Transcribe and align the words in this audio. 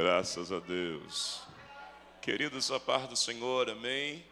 Graças 0.00 0.52
a 0.52 0.60
Deus. 0.60 1.42
Queridos, 2.22 2.70
a 2.70 2.78
paz 2.78 3.08
do 3.08 3.16
Senhor, 3.16 3.68
amém? 3.68 4.24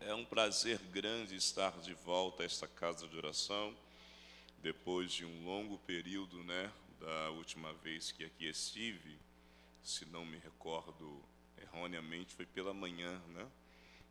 É 0.00 0.14
um 0.14 0.24
prazer 0.24 0.78
grande 0.92 1.34
estar 1.34 1.72
de 1.80 1.92
volta 1.92 2.44
a 2.44 2.46
esta 2.46 2.68
casa 2.68 3.08
de 3.08 3.16
oração, 3.16 3.76
depois 4.62 5.10
de 5.10 5.24
um 5.24 5.44
longo 5.44 5.76
período, 5.78 6.44
né, 6.44 6.70
da 7.00 7.30
última 7.30 7.72
vez 7.82 8.12
que 8.12 8.24
aqui 8.24 8.46
estive, 8.46 9.18
se 9.82 10.06
não 10.06 10.24
me 10.24 10.38
recordo 10.38 11.20
erroneamente, 11.60 12.32
foi 12.32 12.46
pela 12.46 12.72
manhã, 12.72 13.20
né? 13.30 13.44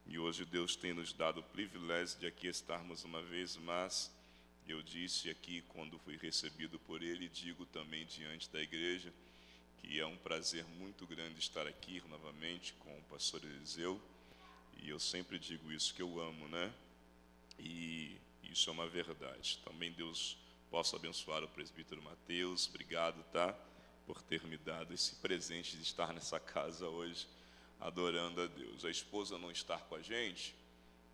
E 0.05 0.19
hoje 0.19 0.43
Deus 0.43 0.75
tem 0.75 0.93
nos 0.93 1.13
dado 1.13 1.39
o 1.39 1.43
privilégio 1.43 2.19
de 2.19 2.27
aqui 2.27 2.47
estarmos 2.47 3.05
uma 3.05 3.21
vez 3.21 3.55
mais. 3.55 4.11
Eu 4.67 4.83
disse 4.83 5.29
aqui 5.29 5.63
quando 5.69 5.97
fui 5.99 6.17
recebido 6.17 6.77
por 6.79 7.01
Ele, 7.01 7.29
digo 7.29 7.65
também 7.67 8.05
diante 8.05 8.49
da 8.49 8.61
igreja, 8.61 9.13
que 9.87 10.01
é 10.01 10.05
um 10.05 10.17
prazer 10.17 10.65
muito 10.65 11.07
grande 11.07 11.39
estar 11.39 11.65
aqui 11.65 12.03
novamente 12.09 12.73
com 12.73 12.99
o 12.99 13.01
pastor 13.03 13.41
Eliseu. 13.41 14.01
E 14.75 14.89
eu 14.89 14.99
sempre 14.99 15.39
digo 15.39 15.71
isso 15.71 15.93
que 15.93 16.01
eu 16.01 16.19
amo, 16.19 16.45
né? 16.49 16.73
E 17.57 18.19
isso 18.43 18.69
é 18.69 18.73
uma 18.73 18.85
verdade. 18.85 19.59
Também 19.63 19.93
Deus 19.93 20.37
possa 20.69 20.97
abençoar 20.97 21.41
o 21.41 21.47
presbítero 21.47 22.01
Mateus. 22.01 22.67
Obrigado, 22.67 23.23
tá? 23.31 23.57
Por 24.05 24.21
ter 24.21 24.43
me 24.43 24.57
dado 24.57 24.93
esse 24.93 25.15
presente 25.15 25.77
de 25.77 25.83
estar 25.83 26.11
nessa 26.11 26.37
casa 26.37 26.89
hoje, 26.89 27.25
adorando 27.79 28.41
a 28.41 28.47
Deus. 28.47 28.83
A 28.83 28.89
esposa 28.89 29.37
não 29.37 29.51
estar 29.51 29.79
com 29.85 29.95
a 29.95 30.01
gente, 30.01 30.53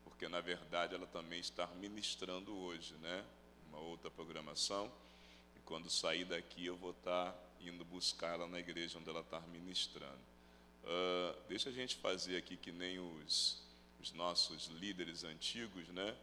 porque 0.04 0.28
na 0.28 0.42
verdade 0.42 0.96
ela 0.96 1.06
também 1.06 1.40
está 1.40 1.68
ministrando 1.68 2.52
hoje, 2.58 2.96
né? 2.96 3.24
Uma 3.68 3.78
outra 3.78 4.10
programação. 4.10 4.92
E 5.56 5.60
quando 5.60 5.92
sair 5.92 6.26
daqui 6.26 6.66
eu 6.66 6.76
vou 6.76 6.90
estar 6.90 7.43
indo 7.70 7.86
buscar 7.86 8.36
ela 8.36 8.48
na 8.48 8.60
igreja 8.60 8.98
onde 9.00 9.10
ela 9.10 9.22
está 9.22 9.40
ministrando. 9.42 10.20
Uh, 10.84 11.42
deixa 11.48 11.70
a 11.70 11.72
gente 11.72 11.96
fazer 11.96 12.38
aqui 12.38 12.58
que 12.58 12.72
nem 12.72 13.00
os, 13.00 13.62
os 14.00 14.12
nossos 14.14 14.68
líderes 14.68 15.24
antigos, 15.24 15.88
né? 15.90 16.16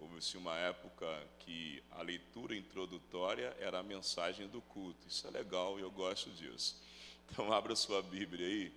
Houve-se 0.00 0.36
uma 0.36 0.56
época 0.56 1.06
que 1.40 1.82
a 1.90 2.02
leitura 2.02 2.54
introdutória 2.54 3.56
era 3.58 3.80
a 3.80 3.82
mensagem 3.82 4.46
do 4.46 4.62
culto. 4.62 5.08
Isso 5.08 5.26
é 5.26 5.30
legal 5.30 5.78
e 5.78 5.82
eu 5.82 5.90
gosto 5.90 6.30
disso. 6.30 6.80
Então, 7.26 7.50
abra 7.52 7.74
sua 7.74 8.00
Bíblia 8.00 8.46
aí, 8.46 8.72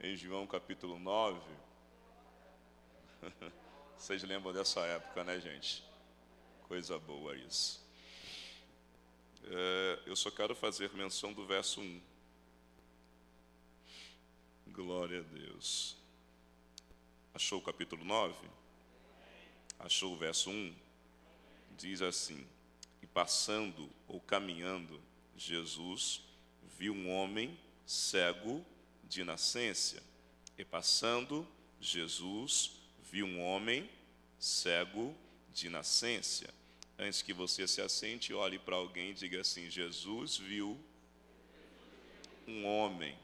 em 0.00 0.14
João 0.16 0.46
capítulo 0.46 0.98
9. 0.98 1.40
Vocês 3.96 4.22
lembram 4.22 4.52
dessa 4.52 4.80
época, 4.80 5.24
né, 5.24 5.40
gente? 5.40 5.82
Coisa 6.68 6.98
boa 6.98 7.34
isso. 7.34 7.85
É, 9.48 10.00
eu 10.06 10.16
só 10.16 10.28
quero 10.28 10.56
fazer 10.56 10.92
menção 10.92 11.32
do 11.32 11.46
verso 11.46 11.80
1. 11.80 12.00
Glória 14.68 15.20
a 15.20 15.22
Deus. 15.22 15.96
Achou 17.32 17.60
o 17.60 17.62
capítulo 17.62 18.04
9? 18.04 18.34
Achou 19.78 20.14
o 20.14 20.16
verso 20.16 20.50
1? 20.50 20.74
Diz 21.78 22.02
assim: 22.02 22.44
E 23.00 23.06
passando 23.06 23.88
ou 24.08 24.20
caminhando, 24.20 25.00
Jesus 25.36 26.22
viu 26.76 26.92
um 26.92 27.08
homem 27.08 27.56
cego 27.86 28.66
de 29.04 29.22
nascença. 29.22 30.02
E 30.58 30.64
passando, 30.64 31.46
Jesus 31.80 32.72
viu 33.00 33.26
um 33.26 33.40
homem 33.40 33.88
cego 34.40 35.16
de 35.52 35.68
nascença. 35.68 36.55
Antes 36.98 37.20
que 37.20 37.34
você 37.34 37.68
se 37.68 37.82
assente, 37.82 38.32
olhe 38.32 38.58
para 38.58 38.76
alguém 38.76 39.10
e 39.10 39.14
diga 39.14 39.42
assim: 39.42 39.68
Jesus 39.68 40.38
viu 40.38 40.80
um 42.48 42.64
homem. 42.64 43.14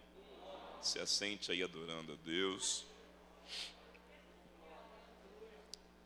Se 0.82 0.98
assente 0.98 1.50
aí 1.50 1.62
adorando 1.62 2.12
a 2.12 2.16
Deus. 2.16 2.84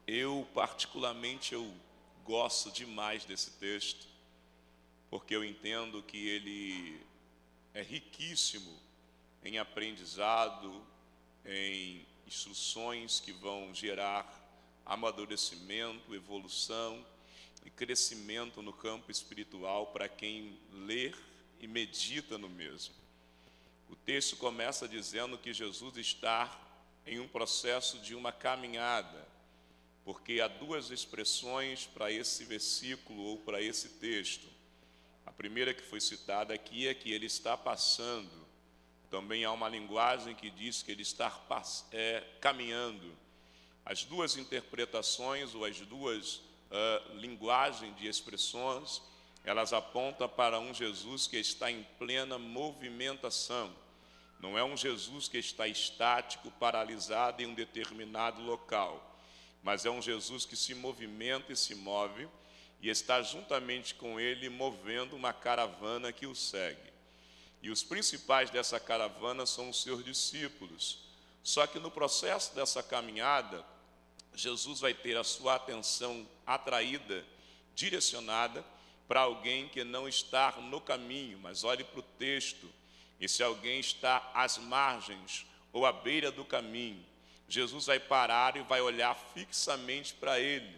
Eu 0.06 0.46
particularmente 0.54 1.54
eu 1.54 1.74
gosto 2.24 2.70
demais 2.70 3.24
desse 3.24 3.50
texto, 3.52 4.06
porque 5.10 5.34
eu 5.34 5.44
entendo 5.44 6.02
que 6.04 6.28
ele 6.28 7.00
é 7.74 7.82
riquíssimo 7.82 8.78
em 9.42 9.58
aprendizado, 9.58 10.86
em 11.44 12.06
instruções 12.28 13.18
que 13.18 13.32
vão 13.32 13.74
gerar 13.74 14.24
amadurecimento, 14.84 16.14
evolução 16.14 17.04
e 17.66 17.70
crescimento 17.70 18.62
no 18.62 18.72
campo 18.72 19.10
espiritual 19.10 19.88
para 19.88 20.08
quem 20.08 20.56
lê 20.70 21.12
e 21.58 21.66
medita 21.66 22.38
no 22.38 22.48
mesmo. 22.48 22.94
O 23.88 23.96
texto 23.96 24.36
começa 24.36 24.86
dizendo 24.86 25.36
que 25.36 25.52
Jesus 25.52 25.96
está 25.96 26.60
em 27.04 27.18
um 27.18 27.26
processo 27.26 27.98
de 27.98 28.14
uma 28.14 28.30
caminhada, 28.30 29.26
porque 30.04 30.40
há 30.40 30.46
duas 30.46 30.90
expressões 30.90 31.86
para 31.86 32.10
esse 32.10 32.44
versículo 32.44 33.20
ou 33.20 33.38
para 33.38 33.60
esse 33.60 33.88
texto. 33.88 34.46
A 35.26 35.32
primeira 35.32 35.74
que 35.74 35.82
foi 35.82 36.00
citada 36.00 36.54
aqui 36.54 36.86
é 36.86 36.94
que 36.94 37.10
ele 37.10 37.26
está 37.26 37.56
passando. 37.56 38.46
Também 39.10 39.44
há 39.44 39.50
uma 39.50 39.68
linguagem 39.68 40.36
que 40.36 40.50
diz 40.50 40.84
que 40.84 40.92
ele 40.92 41.02
está 41.02 41.36
é, 41.90 42.22
caminhando. 42.40 43.12
As 43.84 44.04
duas 44.04 44.36
interpretações 44.36 45.52
ou 45.52 45.64
as 45.64 45.80
duas 45.80 46.45
uh, 46.70 47.16
linguagem 47.16 47.92
de 47.94 48.06
expressões, 48.06 49.02
elas 49.44 49.72
apontam 49.72 50.28
para 50.28 50.58
um 50.58 50.74
Jesus 50.74 51.26
que 51.26 51.36
está 51.36 51.70
em 51.70 51.84
plena 51.98 52.38
movimentação. 52.38 53.72
Não 54.40 54.58
é 54.58 54.64
um 54.64 54.76
Jesus 54.76 55.28
que 55.28 55.38
está 55.38 55.66
estático, 55.66 56.50
paralisado 56.52 57.42
em 57.42 57.46
um 57.46 57.54
determinado 57.54 58.42
local, 58.42 59.18
mas 59.62 59.86
é 59.86 59.90
um 59.90 60.02
Jesus 60.02 60.44
que 60.44 60.56
se 60.56 60.74
movimenta 60.74 61.52
e 61.52 61.56
se 61.56 61.74
move 61.74 62.28
e 62.80 62.88
está 62.88 63.22
juntamente 63.22 63.94
com 63.94 64.20
ele 64.20 64.48
movendo 64.48 65.16
uma 65.16 65.32
caravana 65.32 66.12
que 66.12 66.26
o 66.26 66.34
segue. 66.34 66.92
E 67.62 67.70
os 67.70 67.82
principais 67.82 68.50
dessa 68.50 68.78
caravana 68.78 69.46
são 69.46 69.70
os 69.70 69.82
seus 69.82 70.04
discípulos. 70.04 71.04
Só 71.42 71.66
que 71.66 71.78
no 71.78 71.90
processo 71.90 72.54
dessa 72.54 72.82
caminhada, 72.82 73.64
Jesus 74.36 74.80
vai 74.80 74.92
ter 74.92 75.16
a 75.16 75.24
sua 75.24 75.54
atenção 75.54 76.28
atraída, 76.46 77.24
direcionada 77.74 78.62
para 79.08 79.20
alguém 79.20 79.68
que 79.68 79.82
não 79.82 80.06
está 80.06 80.52
no 80.52 80.80
caminho, 80.80 81.38
mas 81.38 81.64
olhe 81.64 81.82
para 81.82 82.00
o 82.00 82.02
texto. 82.02 82.68
E 83.18 83.26
se 83.28 83.42
alguém 83.42 83.80
está 83.80 84.30
às 84.34 84.58
margens 84.58 85.46
ou 85.72 85.86
à 85.86 85.92
beira 85.92 86.30
do 86.30 86.44
caminho, 86.44 87.02
Jesus 87.48 87.86
vai 87.86 87.98
parar 87.98 88.56
e 88.56 88.62
vai 88.62 88.80
olhar 88.82 89.14
fixamente 89.14 90.12
para 90.12 90.38
ele. 90.38 90.76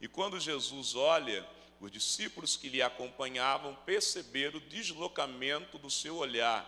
E 0.00 0.06
quando 0.06 0.38
Jesus 0.38 0.94
olha, 0.94 1.44
os 1.80 1.90
discípulos 1.90 2.56
que 2.56 2.68
lhe 2.68 2.80
acompanhavam 2.80 3.74
perceberam 3.86 4.58
o 4.58 4.62
deslocamento 4.68 5.78
do 5.78 5.90
seu 5.90 6.16
olhar. 6.16 6.64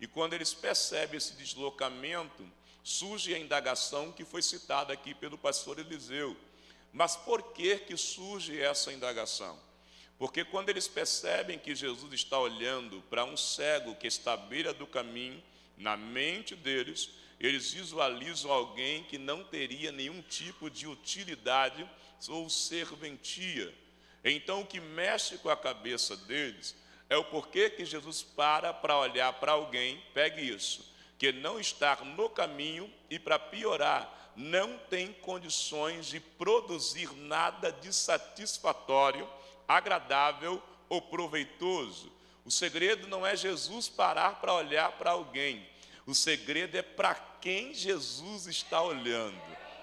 E 0.00 0.06
quando 0.06 0.34
eles 0.34 0.52
percebem 0.52 1.16
esse 1.16 1.34
deslocamento, 1.34 2.46
surge 2.88 3.34
a 3.34 3.38
indagação 3.38 4.10
que 4.10 4.24
foi 4.24 4.40
citada 4.40 4.94
aqui 4.94 5.14
pelo 5.14 5.36
pastor 5.36 5.78
Eliseu. 5.78 6.34
Mas 6.90 7.16
por 7.16 7.52
que 7.52 7.76
que 7.76 7.96
surge 7.98 8.58
essa 8.58 8.90
indagação? 8.90 9.58
Porque 10.18 10.42
quando 10.42 10.70
eles 10.70 10.88
percebem 10.88 11.58
que 11.58 11.76
Jesus 11.76 12.12
está 12.14 12.38
olhando 12.38 13.02
para 13.10 13.26
um 13.26 13.36
cego 13.36 13.94
que 13.94 14.06
está 14.06 14.32
à 14.32 14.36
beira 14.38 14.72
do 14.72 14.86
caminho, 14.86 15.42
na 15.76 15.98
mente 15.98 16.56
deles, 16.56 17.10
eles 17.38 17.72
visualizam 17.72 18.50
alguém 18.50 19.04
que 19.04 19.18
não 19.18 19.44
teria 19.44 19.92
nenhum 19.92 20.22
tipo 20.22 20.70
de 20.70 20.86
utilidade 20.86 21.88
ou 22.26 22.48
serventia. 22.48 23.72
Então, 24.24 24.62
o 24.62 24.66
que 24.66 24.80
mexe 24.80 25.36
com 25.38 25.50
a 25.50 25.56
cabeça 25.56 26.16
deles 26.16 26.74
é 27.08 27.16
o 27.18 27.24
porquê 27.24 27.68
que 27.68 27.84
Jesus 27.84 28.22
para 28.22 28.72
para 28.72 28.98
olhar 28.98 29.32
para 29.34 29.52
alguém, 29.52 30.02
pegue 30.14 30.40
isso, 30.40 30.88
que 31.18 31.32
não 31.32 31.58
está 31.58 31.96
no 31.96 32.30
caminho 32.30 32.90
e, 33.10 33.18
para 33.18 33.38
piorar, 33.38 34.32
não 34.36 34.78
tem 34.88 35.12
condições 35.12 36.06
de 36.06 36.20
produzir 36.20 37.12
nada 37.14 37.72
de 37.72 37.92
satisfatório, 37.92 39.28
agradável 39.66 40.62
ou 40.88 41.02
proveitoso. 41.02 42.12
O 42.44 42.50
segredo 42.50 43.08
não 43.08 43.26
é 43.26 43.36
Jesus 43.36 43.88
parar 43.88 44.40
para 44.40 44.54
olhar 44.54 44.92
para 44.92 45.10
alguém, 45.10 45.68
o 46.06 46.14
segredo 46.14 46.76
é 46.76 46.82
para 46.82 47.14
quem 47.40 47.74
Jesus 47.74 48.46
está 48.46 48.80
olhando. 48.80 49.38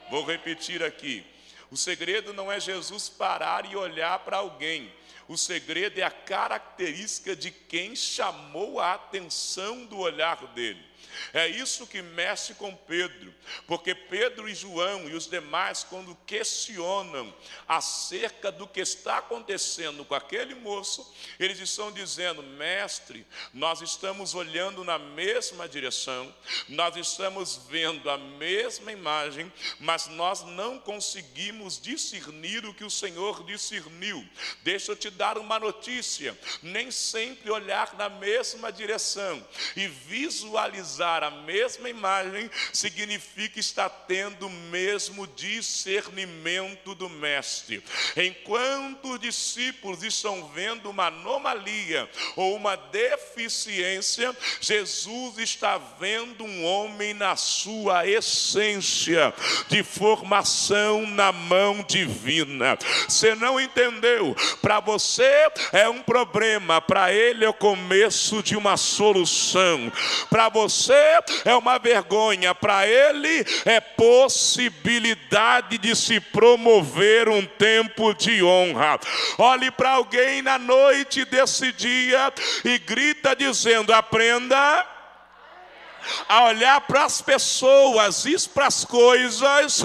Vou 0.09 0.25
repetir 0.25 0.81
aqui: 0.81 1.25
o 1.69 1.77
segredo 1.77 2.33
não 2.33 2.51
é 2.51 2.59
Jesus 2.59 3.09
parar 3.09 3.69
e 3.69 3.75
olhar 3.75 4.19
para 4.19 4.37
alguém, 4.37 4.91
O 5.27 5.37
segredo 5.37 5.99
é 5.99 6.03
a 6.03 6.11
característica 6.11 7.35
de 7.35 7.51
quem 7.51 7.95
chamou 7.95 8.79
a 8.79 8.93
atenção 8.93 9.85
do 9.85 9.97
olhar 9.97 10.45
dele. 10.53 10.95
É 11.33 11.47
isso 11.47 11.87
que 11.87 12.01
mexe 12.01 12.53
com 12.53 12.75
Pedro, 12.75 13.33
porque 13.67 13.93
Pedro 13.93 14.47
e 14.49 14.55
João 14.55 15.07
e 15.09 15.13
os 15.13 15.27
demais, 15.27 15.83
quando 15.83 16.17
questionam 16.25 17.33
acerca 17.67 18.51
do 18.51 18.67
que 18.67 18.81
está 18.81 19.19
acontecendo 19.19 20.03
com 20.05 20.15
aquele 20.15 20.55
moço, 20.55 21.13
eles 21.39 21.59
estão 21.59 21.91
dizendo: 21.91 22.41
Mestre, 22.43 23.25
nós 23.53 23.81
estamos 23.81 24.33
olhando 24.35 24.83
na 24.83 24.97
mesma 24.97 25.67
direção, 25.67 26.33
nós 26.69 26.95
estamos 26.95 27.61
vendo 27.69 28.09
a 28.09 28.17
mesma 28.17 28.91
imagem, 28.91 29.51
mas 29.79 30.07
nós 30.07 30.43
não 30.43 30.79
conseguimos 30.79 31.79
discernir 31.79 32.65
o 32.65 32.73
que 32.73 32.83
o 32.83 32.89
Senhor 32.89 33.43
discerniu. 33.43 34.27
Deixa 34.63 34.91
eu 34.91 34.95
te 34.95 35.09
dar 35.15 35.37
uma 35.37 35.59
notícia: 35.59 36.37
nem 36.61 36.91
sempre 36.91 37.49
olhar 37.49 37.95
na 37.97 38.09
mesma 38.09 38.71
direção 38.71 39.45
e 39.75 39.87
visualizar 39.87 41.23
a 41.23 41.31
mesma 41.31 41.89
imagem 41.89 42.49
significa 42.71 43.59
estar 43.59 43.89
tendo 43.89 44.47
o 44.47 44.49
mesmo 44.49 45.25
discernimento 45.27 46.93
do 46.93 47.09
Mestre. 47.09 47.83
Enquanto 48.15 49.13
os 49.13 49.19
discípulos 49.19 50.03
estão 50.03 50.47
vendo 50.49 50.89
uma 50.89 51.07
anomalia 51.07 52.09
ou 52.35 52.55
uma 52.55 52.75
deficiência, 52.75 54.35
Jesus 54.59 55.37
está 55.37 55.77
vendo 55.77 56.43
um 56.43 56.65
homem 56.65 57.13
na 57.13 57.35
sua 57.35 58.07
essência 58.07 59.33
de 59.67 59.83
formação 59.83 61.05
na 61.07 61.31
mão 61.31 61.83
divina. 61.83 62.77
Você 63.07 63.35
não 63.35 63.59
entendeu? 63.59 64.35
Para 64.61 64.79
você 64.79 65.04
é 65.71 65.87
um 65.87 66.01
problema, 66.01 66.81
para 66.81 67.13
ele 67.13 67.45
é 67.45 67.49
o 67.49 67.53
começo 67.53 68.41
de 68.41 68.55
uma 68.55 68.77
solução. 68.77 69.91
Para 70.29 70.49
você 70.49 71.19
é 71.43 71.55
uma 71.55 71.77
vergonha, 71.77 72.53
para 72.55 72.87
ele 72.87 73.45
é 73.65 73.79
possibilidade 73.79 75.77
de 75.77 75.95
se 75.95 76.19
promover 76.19 77.29
um 77.29 77.45
tempo 77.45 78.13
de 78.13 78.43
honra. 78.43 78.99
Olhe 79.37 79.71
para 79.71 79.91
alguém 79.91 80.41
na 80.41 80.57
noite 80.57 81.25
desse 81.25 81.71
dia 81.71 82.33
e 82.63 82.77
grita 82.79 83.35
dizendo: 83.35 83.93
aprenda 83.93 84.94
a 86.27 86.45
olhar 86.45 86.81
para 86.81 87.05
as 87.05 87.21
pessoas 87.21 88.25
e 88.25 88.35
para 88.49 88.67
as 88.67 88.83
coisas 88.83 89.83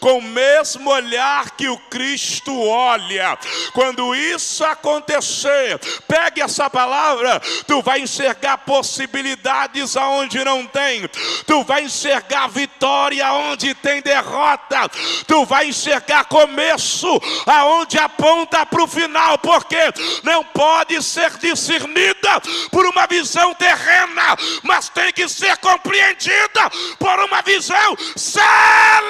com 0.00 0.18
o 0.18 0.22
mesmo 0.22 0.90
olhar 0.90 1.50
que 1.50 1.68
o 1.68 1.76
Cristo 1.76 2.58
olha. 2.58 3.38
Quando 3.72 4.14
isso 4.14 4.64
acontecer, 4.64 5.78
pegue 6.08 6.40
essa 6.40 6.70
palavra, 6.70 7.40
tu 7.66 7.82
vai 7.82 8.00
enxergar 8.00 8.58
possibilidades 8.58 9.96
aonde 9.96 10.42
não 10.44 10.66
tem, 10.66 11.08
tu 11.46 11.62
vai 11.64 11.84
enxergar 11.84 12.48
vitória 12.48 13.32
onde 13.32 13.74
tem 13.74 14.00
derrota, 14.00 14.88
tu 15.26 15.44
vai 15.44 15.68
enxergar 15.68 16.24
começo 16.24 17.08
aonde 17.46 17.98
aponta 17.98 18.64
para 18.64 18.82
o 18.82 18.86
final, 18.86 19.38
porque 19.38 19.78
não 20.22 20.44
pode 20.44 21.02
ser 21.02 21.30
discernida 21.38 22.40
por 22.70 22.86
uma 22.86 23.06
visão 23.06 23.54
terrena, 23.54 24.36
mas 24.62 24.88
tem 24.88 25.12
que 25.12 25.28
ser 25.28 25.56
compreendida 25.80 26.70
por 26.98 27.20
uma 27.20 27.42
visão 27.42 27.96
celestial. 28.16 29.00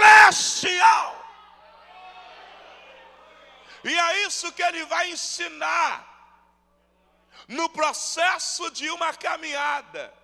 E 3.84 3.98
é 3.98 4.26
isso 4.26 4.52
que 4.52 4.62
ele 4.62 4.84
vai 4.86 5.10
ensinar 5.10 6.06
no 7.48 7.68
processo 7.70 8.70
de 8.70 8.88
uma 8.90 9.12
caminhada, 9.14 10.14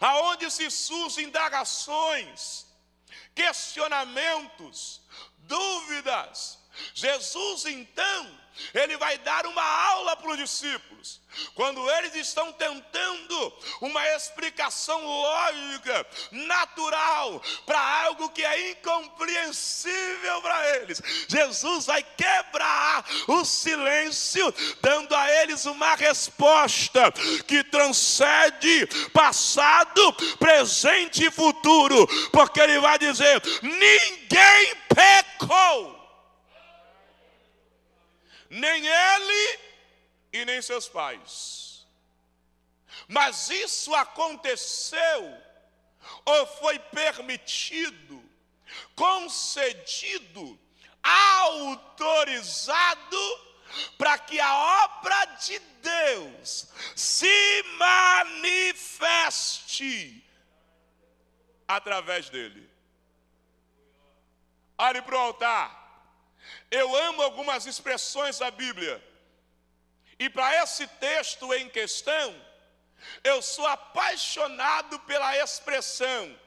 aonde 0.00 0.50
se 0.50 0.70
surgem 0.70 1.26
indagações, 1.26 2.66
questionamentos, 3.34 5.02
dúvidas. 5.38 6.58
Jesus 6.94 7.64
então 7.64 8.39
ele 8.74 8.96
vai 8.96 9.18
dar 9.18 9.46
uma 9.46 9.62
aula 9.62 10.16
para 10.16 10.30
os 10.30 10.38
discípulos. 10.38 11.20
Quando 11.54 11.88
eles 11.92 12.14
estão 12.14 12.52
tentando 12.52 13.52
uma 13.80 14.06
explicação 14.10 15.04
lógica, 15.04 16.06
natural, 16.32 17.40
para 17.64 17.78
algo 18.04 18.30
que 18.30 18.44
é 18.44 18.72
incompreensível 18.72 20.42
para 20.42 20.76
eles, 20.76 21.00
Jesus 21.28 21.86
vai 21.86 22.02
quebrar 22.02 23.04
o 23.28 23.44
silêncio, 23.44 24.52
dando 24.80 25.14
a 25.14 25.30
eles 25.42 25.66
uma 25.66 25.94
resposta 25.94 27.12
que 27.46 27.62
transcende 27.64 28.86
passado, 29.12 30.12
presente 30.38 31.26
e 31.26 31.30
futuro, 31.30 32.06
porque 32.32 32.60
ele 32.60 32.80
vai 32.80 32.98
dizer: 32.98 33.40
ninguém 33.62 34.74
pecou 34.88 35.99
nem 38.50 38.86
ele 38.86 39.60
e 40.32 40.44
nem 40.44 40.60
seus 40.60 40.88
pais. 40.88 41.86
Mas 43.06 43.48
isso 43.48 43.94
aconteceu, 43.94 45.40
ou 46.24 46.46
foi 46.46 46.78
permitido, 46.78 48.22
concedido, 48.94 50.60
autorizado, 51.02 52.20
para 53.96 54.18
que 54.18 54.40
a 54.40 54.84
obra 54.84 55.24
de 55.26 55.56
Deus 55.58 56.66
se 56.96 57.62
manifeste 58.88 60.24
através 61.68 62.28
dele. 62.28 62.68
Olhe 64.76 65.00
para 65.02 65.14
o 65.14 65.18
altar. 65.20 65.79
Eu 66.70 66.94
amo 66.96 67.22
algumas 67.22 67.66
expressões 67.66 68.38
da 68.38 68.50
Bíblia. 68.50 69.02
E 70.18 70.28
para 70.28 70.62
esse 70.62 70.86
texto 70.86 71.52
em 71.54 71.68
questão, 71.68 72.34
eu 73.24 73.40
sou 73.40 73.66
apaixonado 73.66 74.98
pela 75.00 75.36
expressão 75.36 76.38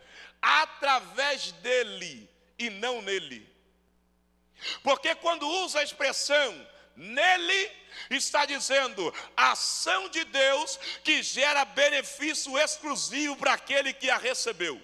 através 0.41 1.51
dele 1.53 2.29
e 2.59 2.69
não 2.69 3.01
nele. 3.01 3.49
Porque 4.83 5.15
quando 5.15 5.47
usa 5.47 5.79
a 5.79 5.83
expressão 5.83 6.67
nele, 6.95 7.71
está 8.09 8.45
dizendo 8.45 9.13
ação 9.35 10.09
de 10.09 10.23
Deus 10.25 10.77
que 11.03 11.23
gera 11.23 11.65
benefício 11.65 12.57
exclusivo 12.57 13.35
para 13.35 13.53
aquele 13.53 13.93
que 13.93 14.09
a 14.09 14.17
recebeu. 14.17 14.81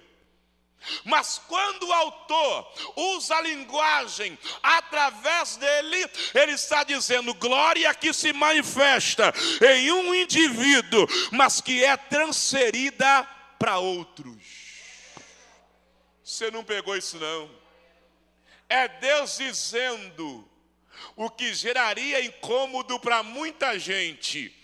Mas 1.04 1.42
quando 1.48 1.88
o 1.88 1.94
autor 1.94 2.72
usa 2.96 3.36
a 3.36 3.42
linguagem 3.42 4.38
através 4.64 5.58
dele, 5.58 6.10
ele 6.34 6.54
está 6.54 6.84
dizendo 6.84 7.34
glória 7.34 7.94
que 7.94 8.14
se 8.14 8.32
manifesta 8.34 9.34
em 9.76 9.92
um 9.92 10.16
indivíduo, 10.16 11.08
mas 11.32 11.62
que 11.62 11.84
é 11.84 11.96
transferida 11.98 13.28
para 13.58 13.78
outros. 13.78 14.38
Você 16.24 16.50
não 16.52 16.64
pegou 16.64 16.96
isso 16.96 17.18
não? 17.18 17.50
É 18.70 18.88
Deus 18.88 19.38
dizendo 19.38 20.48
o 21.16 21.30
que 21.30 21.54
geraria 21.54 22.24
incômodo 22.24 23.00
para 23.00 23.24
muita 23.24 23.78
gente 23.80 24.56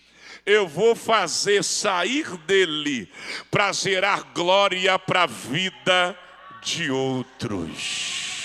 eu 0.46 0.68
vou 0.68 0.94
fazer 0.94 1.64
sair 1.64 2.36
dele 2.46 3.10
para 3.50 3.72
gerar 3.72 4.32
glória 4.32 4.96
para 4.96 5.24
a 5.24 5.26
vida 5.26 6.16
de 6.62 6.90
outros. 6.90 8.35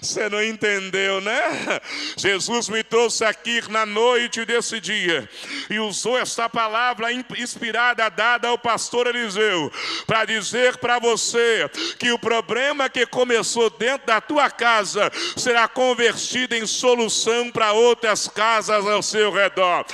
Você 0.00 0.26
não 0.28 0.42
entendeu, 0.42 1.20
né? 1.20 1.80
Jesus 2.16 2.68
me 2.68 2.82
trouxe 2.82 3.24
aqui 3.24 3.62
na 3.70 3.86
noite 3.86 4.44
desse 4.44 4.80
dia 4.80 5.28
e 5.70 5.78
usou 5.78 6.18
essa 6.18 6.48
palavra 6.48 7.12
inspirada 7.12 8.08
dada 8.08 8.48
ao 8.48 8.58
pastor 8.58 9.06
Eliseu 9.06 9.70
para 10.04 10.24
dizer 10.24 10.76
para 10.78 10.98
você 10.98 11.70
que 12.00 12.10
o 12.10 12.18
problema 12.18 12.88
que 12.88 13.06
começou 13.06 13.70
dentro 13.70 14.08
da 14.08 14.20
tua 14.20 14.50
casa 14.50 15.08
será 15.36 15.68
convertido 15.68 16.56
em 16.56 16.66
solução 16.66 17.48
para 17.52 17.72
outras 17.72 18.26
casas 18.26 18.84
ao 18.88 19.02
seu 19.02 19.30
redor. 19.30 19.84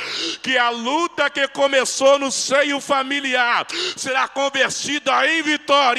Que 0.42 0.56
a 0.56 0.70
luta 0.70 1.28
que 1.28 1.46
começou 1.48 2.18
no 2.18 2.32
seio 2.32 2.80
familiar 2.80 3.66
será 3.94 4.26
convertida 4.26 5.26
em 5.26 5.42
vitória 5.42 5.97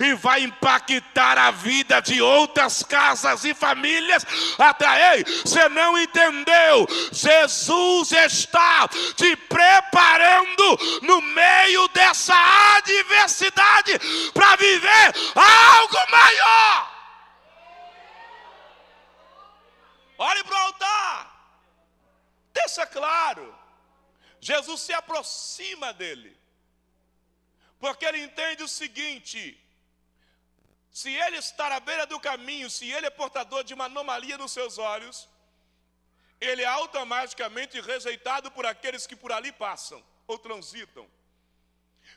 e 0.00 0.14
vai 0.14 0.42
impactar 0.42 1.38
a 1.38 1.50
vida 1.50 2.00
de 2.00 2.20
outras 2.20 2.82
casas 2.82 3.44
e 3.44 3.54
famílias. 3.54 4.24
Até 4.58 4.86
aí, 4.86 5.24
você 5.24 5.68
não 5.68 5.98
entendeu? 5.98 6.86
Jesus 7.10 8.12
está 8.12 8.88
te 9.16 9.34
preparando 9.36 10.78
no 11.02 11.20
meio 11.20 11.88
dessa 11.88 12.34
adversidade 12.76 13.98
para 14.32 14.56
viver 14.56 15.14
algo 15.34 16.10
maior. 16.10 16.92
Olhe 20.18 20.44
para 20.44 20.54
o 20.54 20.66
altar. 20.66 21.32
Deixa 22.52 22.86
claro. 22.86 23.54
Jesus 24.40 24.80
se 24.80 24.92
aproxima 24.92 25.92
dele. 25.92 26.41
Porque 27.82 28.04
ele 28.08 28.22
entende 28.22 28.62
o 28.62 28.68
seguinte: 28.68 29.40
se 31.00 31.10
ele 31.24 31.38
está 31.38 31.66
à 31.74 31.80
beira 31.80 32.06
do 32.06 32.18
caminho, 32.20 32.70
se 32.70 32.88
ele 32.88 33.06
é 33.06 33.10
portador 33.10 33.64
de 33.64 33.74
uma 33.74 33.86
anomalia 33.86 34.38
nos 34.38 34.52
seus 34.52 34.78
olhos, 34.78 35.28
ele 36.40 36.62
é 36.62 36.66
automaticamente 36.66 37.80
rejeitado 37.80 38.52
por 38.52 38.64
aqueles 38.64 39.04
que 39.04 39.16
por 39.16 39.32
ali 39.32 39.50
passam 39.50 40.00
ou 40.28 40.38
transitam. 40.38 41.10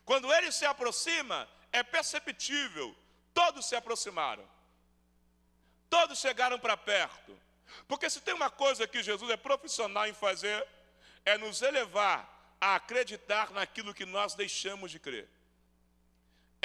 Quando 0.03 0.31
ele 0.35 0.51
se 0.51 0.65
aproxima, 0.65 1.49
é 1.71 1.81
perceptível, 1.81 2.95
todos 3.33 3.65
se 3.65 3.75
aproximaram, 3.75 4.47
todos 5.89 6.19
chegaram 6.19 6.59
para 6.59 6.77
perto, 6.77 7.35
porque 7.87 8.07
se 8.07 8.21
tem 8.21 8.35
uma 8.35 8.51
coisa 8.51 8.87
que 8.87 9.01
Jesus 9.01 9.31
é 9.31 9.37
profissional 9.37 10.05
em 10.05 10.13
fazer, 10.13 10.67
é 11.25 11.39
nos 11.39 11.63
elevar 11.63 12.19
a 12.61 12.75
acreditar 12.75 13.49
naquilo 13.49 13.95
que 13.95 14.05
nós 14.05 14.35
deixamos 14.35 14.91
de 14.91 14.99
crer, 14.99 15.27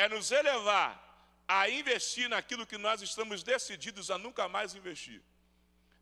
é 0.01 0.09
nos 0.09 0.31
elevar 0.31 0.99
a 1.47 1.69
investir 1.69 2.27
naquilo 2.27 2.67
que 2.67 2.79
nós 2.79 3.03
estamos 3.03 3.43
decididos 3.43 4.11
a 4.11 4.17
nunca 4.17 4.49
mais 4.49 4.75
investir. 4.75 5.21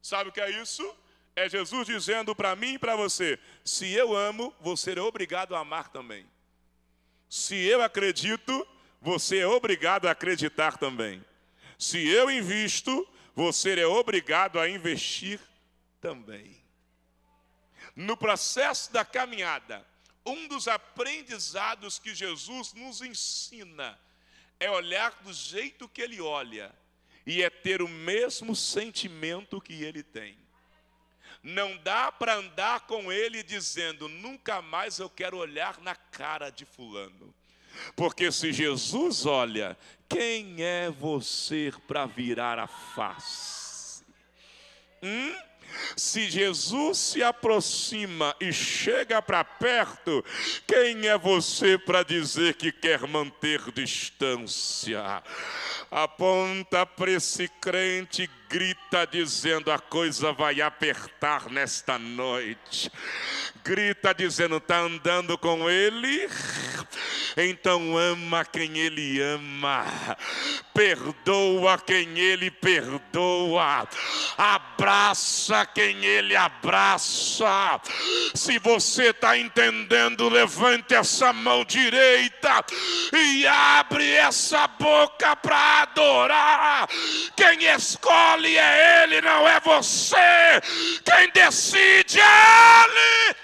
Sabe 0.01 0.31
o 0.31 0.33
que 0.33 0.41
é 0.41 0.51
isso? 0.63 0.97
É 1.35 1.49
Jesus 1.49 1.85
dizendo 1.85 2.33
para 2.33 2.55
mim 2.55 2.75
e 2.75 2.79
para 2.79 2.95
você: 2.95 3.41
se 3.65 3.93
eu 3.93 4.17
amo, 4.17 4.55
você 4.61 4.93
é 4.97 5.03
obrigado 5.03 5.57
a 5.57 5.61
amar 5.61 5.89
também. 5.89 6.25
Se 7.29 7.57
eu 7.57 7.83
acredito, 7.83 8.67
você 9.01 9.39
é 9.39 9.47
obrigado 9.49 10.07
a 10.07 10.13
acreditar 10.13 10.79
também. 10.79 11.25
Se 11.77 12.09
eu 12.09 12.31
invisto, 12.31 13.07
você 13.35 13.81
é 13.81 13.87
obrigado 13.87 14.61
a 14.61 14.69
investir 14.69 15.41
também. 16.01 16.57
No 17.97 18.17
processo 18.17 18.93
da 18.93 19.05
caminhada, 19.05 19.85
um 20.29 20.49
dos 20.49 20.69
aprendizados 20.69 21.99
que 21.99 22.15
Jesus 22.15 22.73
nos 22.75 23.01
ensina 23.01 23.99
é 24.61 24.71
olhar 24.71 25.11
do 25.23 25.33
jeito 25.33 25.89
que 25.89 26.03
ele 26.03 26.21
olha 26.21 26.73
e 27.27 27.43
é 27.43 27.51
ter 27.51 27.83
o 27.83 27.89
mesmo 27.89 28.55
sentimento 28.57 29.61
que 29.61 29.85
ele 29.85 30.03
tem. 30.03 30.37
Não 31.43 31.77
dá 31.79 32.11
para 32.11 32.35
andar 32.35 32.81
com 32.81 33.13
ele 33.13 33.43
dizendo, 33.43 34.09
nunca 34.09 34.61
mais 34.61 34.99
eu 34.99 35.09
quero 35.09 35.37
olhar 35.37 35.81
na 35.81 35.95
cara 35.95 36.51
de 36.51 36.65
Fulano. 36.65 37.35
Porque 37.95 38.33
se 38.33 38.53
Jesus 38.53 39.25
olha, 39.25 39.79
quem 40.09 40.63
é 40.63 40.91
você 40.91 41.73
para 41.87 42.07
virar 42.07 42.59
a 42.59 42.67
face? 42.67 44.05
Hum? 45.03 45.37
Se 45.97 46.31
Jesus 46.31 46.99
se 46.99 47.23
aproxima 47.23 48.35
e 48.41 48.53
chega 48.53 49.21
para 49.21 49.45
perto, 49.45 50.25
quem 50.67 51.07
é 51.07 51.17
você 51.17 51.79
para 51.79 52.03
dizer 52.03 52.55
que 52.55 52.71
quer 52.73 53.07
manter 53.07 53.61
distância? 53.73 55.23
Aponta 55.91 56.85
para 56.85 57.11
esse 57.11 57.49
crente, 57.61 58.29
grita 58.49 59.07
dizendo: 59.07 59.71
a 59.71 59.79
coisa 59.79 60.33
vai 60.33 60.61
apertar 60.61 61.51
nesta 61.51 61.99
noite. 61.99 62.91
Grita 63.63 64.15
dizendo: 64.15 64.57
está 64.57 64.79
andando 64.79 65.37
com 65.37 65.69
ele? 65.69 66.29
Então 67.37 67.97
ama 67.97 68.45
quem 68.45 68.79
ele 68.79 69.21
ama, 69.21 69.87
perdoa 70.75 71.79
quem 71.79 72.19
ele 72.19 72.51
perdoa, 72.51 73.87
abraça 74.37 75.65
quem 75.67 76.05
ele 76.05 76.35
abraça. 76.35 77.81
Se 78.35 78.59
você 78.59 79.11
está 79.11 79.39
entendendo, 79.39 80.29
levante 80.29 80.95
essa 80.95 81.33
mão 81.33 81.65
direita 81.65 82.65
e 83.13 83.47
abre 83.47 84.11
essa 84.15 84.67
boca 84.67 85.37
para 85.37 85.83
adorar. 85.83 86.89
Quem 87.37 87.67
escolhe 87.67 88.38
é 88.47 89.03
Ele, 89.03 89.21
não 89.21 89.49
é 89.49 89.59
você. 89.61 90.17
Quem 91.05 91.31
decide 91.31 92.21
é 92.21 92.85
Ele. 92.85 93.37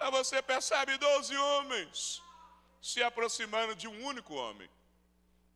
Aí 0.00 0.10
você 0.10 0.40
percebe 0.40 0.96
doze 0.96 1.36
homens 1.36 2.22
se 2.80 3.02
aproximando 3.02 3.74
de 3.74 3.86
um 3.86 4.04
único 4.04 4.34
homem. 4.34 4.68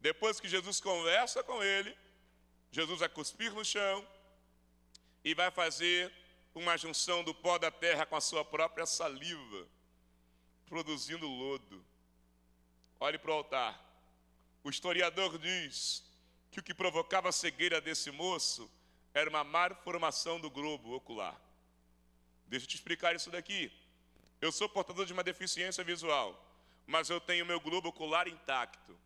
Depois 0.01 0.39
que 0.39 0.49
Jesus 0.49 0.81
conversa 0.81 1.43
com 1.43 1.63
ele, 1.63 1.97
Jesus 2.71 3.01
vai 3.01 3.09
cuspir 3.09 3.53
no 3.55 3.65
chão 3.65 4.07
e 5.25 5.35
vai 5.35 5.51
fazer 5.51 6.13
uma 6.55 6.77
junção 6.77 7.25
do 7.25 7.35
pó 7.35 7.57
da 7.59 7.71
terra 7.71 8.05
com 8.05 8.15
a 8.15 8.21
sua 8.21 8.45
própria 8.45 8.85
saliva, 8.85 9.67
produzindo 10.67 11.27
lodo. 11.27 11.85
Olhe 13.01 13.19
para 13.19 13.31
o 13.31 13.35
altar. 13.35 13.81
O 14.65 14.71
historiador 14.71 15.39
diz 15.39 16.03
que 16.51 16.59
o 16.59 16.63
que 16.63 16.73
provocava 16.73 17.29
a 17.29 17.33
cegueira 17.33 17.83
desse 17.83 18.11
moço 18.11 18.71
era 19.13 19.29
uma 19.29 19.45
malformação 19.45 20.41
do 20.41 20.51
globo 20.51 20.95
ocular. 20.95 21.39
Deixa 22.47 22.65
eu 22.65 22.71
te 22.71 22.77
explicar 22.77 23.15
isso 23.15 23.31
daqui. 23.31 23.71
Eu 24.41 24.51
sou 24.51 24.67
portador 24.67 25.05
de 25.05 25.13
uma 25.13 25.23
deficiência 25.23 25.85
visual, 25.85 26.43
mas 26.87 27.11
eu 27.11 27.21
tenho 27.21 27.45
meu 27.45 27.61
globo 27.61 27.91
ocular 27.91 28.27
intacto. 28.27 28.99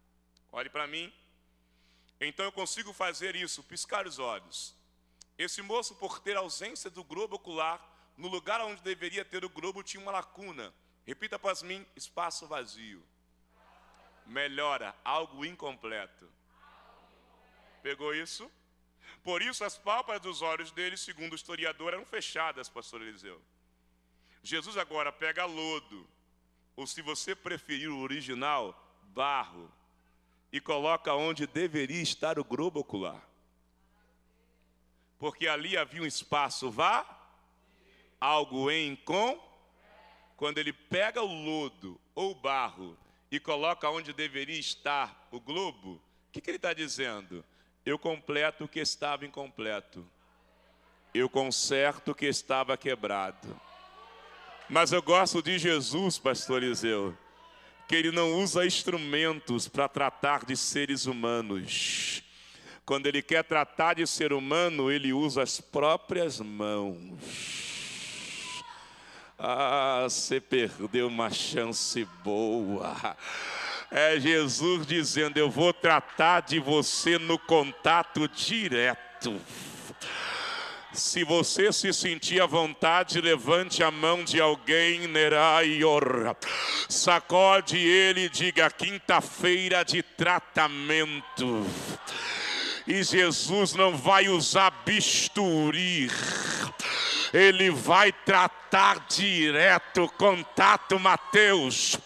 Olhe 0.53 0.71
para 0.71 0.87
mim. 0.87 1.12
Então 2.21 2.45
eu 2.45 2.53
consigo 2.53 2.93
fazer 2.93 3.35
isso, 3.35 3.62
piscar 3.65 4.07
os 4.07 4.21
olhos. 4.21 4.77
Esse 5.37 5.61
moço, 5.61 5.97
por 5.97 6.21
ter 6.21 6.37
ausência 6.37 6.88
do 6.88 7.03
globo 7.03 7.35
ocular, 7.35 7.85
no 8.17 8.29
lugar 8.29 8.61
onde 8.61 8.81
deveria 8.83 9.25
ter 9.25 9.45
o 9.45 9.49
globo, 9.49 9.83
tinha 9.83 10.00
uma 10.00 10.12
lacuna. 10.12 10.73
Repita 11.05 11.35
após 11.35 11.62
mim: 11.62 11.85
espaço 11.97 12.47
vazio. 12.47 13.05
Melhora, 14.28 14.94
algo 15.02 15.44
incompleto. 15.44 16.30
Pegou 17.82 18.14
isso? 18.14 18.50
Por 19.25 19.40
isso 19.40 19.64
as 19.64 19.78
pálpebras 19.78 20.20
dos 20.20 20.42
olhos 20.42 20.70
dele, 20.70 20.99
segundo 20.99 21.32
o 21.32 21.35
historiador, 21.35 21.94
eram 21.94 22.04
fechadas, 22.04 22.68
pastor 22.68 23.00
Eliseu. 23.00 23.40
Jesus 24.42 24.76
agora 24.76 25.11
pega 25.11 25.47
lodo, 25.47 26.06
ou 26.76 26.87
se 26.87 27.00
você 27.00 27.35
preferir 27.35 27.90
o 27.90 28.00
original, 28.00 28.78
barro, 29.02 29.73
e 30.52 30.61
coloca 30.61 31.14
onde 31.14 31.47
deveria 31.47 32.02
estar 32.02 32.38
o 32.38 32.44
globo 32.44 32.80
ocular. 32.80 33.26
Porque 35.18 35.49
ali 35.49 35.76
havia 35.76 36.02
um 36.02 36.06
espaço 36.06 36.70
vá, 36.70 37.04
algo 38.20 38.70
em 38.70 38.94
com. 38.94 39.42
Quando 40.37 40.58
ele 40.58 40.73
pega 40.73 41.23
o 41.23 41.26
lodo 41.26 42.00
ou 42.14 42.35
barro 42.35 42.97
e 43.30 43.38
coloca 43.38 43.90
onde 43.90 44.12
deveria 44.12 44.58
estar 44.58 45.28
o 45.30 45.40
globo, 45.40 45.94
o 46.28 46.32
que, 46.32 46.40
que 46.40 46.50
ele 46.50 46.56
está 46.56 46.73
dizendo? 46.73 47.44
Eu 47.85 47.99
completo 47.99 48.64
o 48.64 48.68
que 48.68 48.80
estava 48.80 49.26
incompleto. 49.26 50.06
Eu 51.14 51.28
conserto 51.28 52.11
o 52.11 52.14
que 52.14 52.26
estava 52.26 52.76
quebrado. 52.76 53.58
Mas 54.68 54.92
eu 54.92 55.02
gosto 55.02 55.42
de 55.42 55.58
Jesus, 55.58 56.18
pastor 56.18 56.62
Eliseu, 56.62 57.16
que 57.88 57.97
ele 57.97 58.11
não 58.11 58.35
usa 58.35 58.66
instrumentos 58.66 59.66
para 59.66 59.88
tratar 59.88 60.44
de 60.44 60.54
seres 60.56 61.06
humanos. 61.06 62.23
Quando 62.85 63.06
ele 63.06 63.23
quer 63.23 63.44
tratar 63.44 63.94
de 63.94 64.06
ser 64.06 64.32
humano, 64.32 64.90
ele 64.90 65.12
usa 65.12 65.42
as 65.42 65.61
próprias 65.61 66.40
mãos. 66.40 67.68
Ah, 69.40 70.00
você 70.02 70.40
perdeu 70.40 71.07
uma 71.07 71.30
chance 71.30 72.04
boa. 72.25 73.16
É 73.88 74.18
Jesus 74.18 74.85
dizendo: 74.85 75.37
Eu 75.37 75.49
vou 75.49 75.73
tratar 75.73 76.40
de 76.40 76.59
você 76.59 77.18
no 77.18 77.38
contato 77.38 78.26
direto. 78.26 79.40
Se 80.92 81.23
você 81.23 81.73
se 81.73 81.92
sentir 81.92 82.42
à 82.42 82.47
vontade, 82.47 83.21
levante 83.21 83.85
a 83.85 83.92
mão 83.92 84.25
de 84.25 84.40
alguém, 84.40 85.07
Neraior. 85.07 86.35
Sacode 86.88 87.78
ele 87.78 88.23
e 88.23 88.28
diga: 88.28 88.68
quinta-feira 88.68 89.85
de 89.85 90.02
tratamento. 90.02 91.64
E 92.88 93.04
Jesus 93.04 93.75
não 93.75 93.97
vai 93.97 94.28
usar 94.28 94.73
bisturi. 94.85 96.11
Ele 97.32 97.70
vai 97.70 98.12
tratar 98.12 99.06
direto, 99.08 100.08
contato 100.16 100.99
Mateus. 100.99 101.99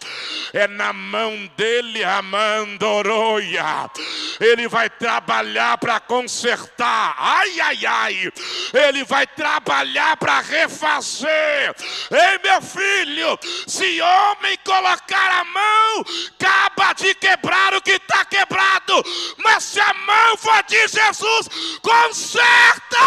É 0.52 0.68
na 0.68 0.92
mão 0.92 1.50
dele, 1.56 2.04
Amandoroia. 2.04 3.90
Ele 4.38 4.68
vai 4.68 4.88
trabalhar 4.90 5.78
para 5.78 5.98
consertar. 6.00 7.14
Ai, 7.18 7.60
ai, 7.60 7.86
ai. 7.86 8.32
Ele 8.72 9.04
vai 9.04 9.26
trabalhar 9.26 10.16
para 10.16 10.40
refazer. 10.40 11.74
Ei, 12.10 12.38
meu 12.42 12.60
filho, 12.62 13.38
se 13.66 14.00
homem 14.00 14.58
colocar 14.64 15.40
a 15.40 15.44
mão, 15.44 16.04
acaba 16.38 16.92
de 16.92 17.14
quebrar 17.14 17.74
o 17.74 17.82
que 17.82 17.92
está 17.92 18.24
quebrado. 18.24 19.02
Mas 19.38 19.64
se 19.64 19.80
a 19.80 19.94
mão 19.94 20.36
for 20.36 20.62
de 20.64 20.88
Jesus, 20.88 21.48
conserta! 21.80 22.98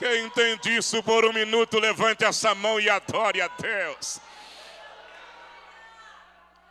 Quem 0.00 0.24
entende 0.24 0.74
isso 0.74 1.02
por 1.02 1.26
um 1.26 1.32
minuto, 1.40 1.78
levante 1.78 2.24
essa 2.24 2.54
mão 2.54 2.80
e 2.80 2.88
adore 2.88 3.42
a 3.42 3.48
Deus. 3.48 4.18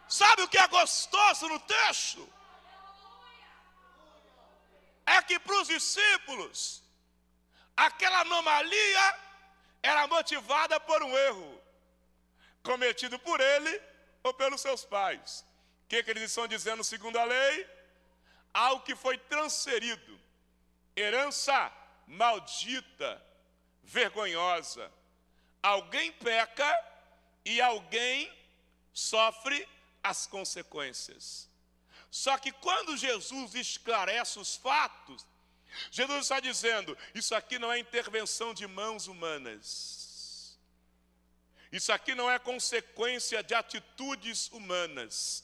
Sabe 0.07 0.41
o 0.41 0.47
que 0.47 0.57
é 0.57 0.67
gostoso 0.67 1.47
no 1.47 1.59
texto? 1.59 2.27
É 5.05 5.21
que 5.21 5.37
para 5.37 5.61
os 5.61 5.67
discípulos, 5.67 6.81
aquela 7.77 8.21
anomalia 8.21 9.15
era 9.83 10.07
motivada 10.07 10.79
por 10.79 11.03
um 11.03 11.15
erro 11.15 11.61
cometido 12.63 13.19
por 13.19 13.39
ele 13.39 13.79
ou 14.23 14.33
pelos 14.33 14.59
seus 14.59 14.83
pais. 14.83 15.45
O 15.83 15.87
que, 15.89 16.01
que 16.01 16.09
eles 16.09 16.23
estão 16.23 16.47
dizendo 16.47 16.83
segundo 16.83 17.19
a 17.19 17.25
lei? 17.25 17.69
Algo 18.51 18.83
que 18.83 18.95
foi 18.95 19.19
transferido, 19.19 20.19
herança 20.95 21.71
maldita, 22.09 23.23
vergonhosa. 23.83 24.91
Alguém 25.61 26.11
peca 26.11 26.67
e 27.45 27.61
alguém 27.61 28.31
sofre 28.91 29.67
as 30.03 30.25
consequências. 30.25 31.47
Só 32.09 32.37
que 32.37 32.51
quando 32.51 32.97
Jesus 32.97 33.53
esclarece 33.53 34.39
os 34.39 34.55
fatos, 34.55 35.25
Jesus 35.91 36.21
está 36.21 36.39
dizendo: 36.39 36.97
isso 37.13 37.35
aqui 37.35 37.59
não 37.59 37.71
é 37.71 37.77
intervenção 37.77 38.53
de 38.53 38.65
mãos 38.65 39.07
humanas. 39.07 40.57
Isso 41.71 41.93
aqui 41.93 42.15
não 42.15 42.31
é 42.31 42.39
consequência 42.39 43.43
de 43.43 43.53
atitudes 43.53 44.49
humanas. 44.49 45.43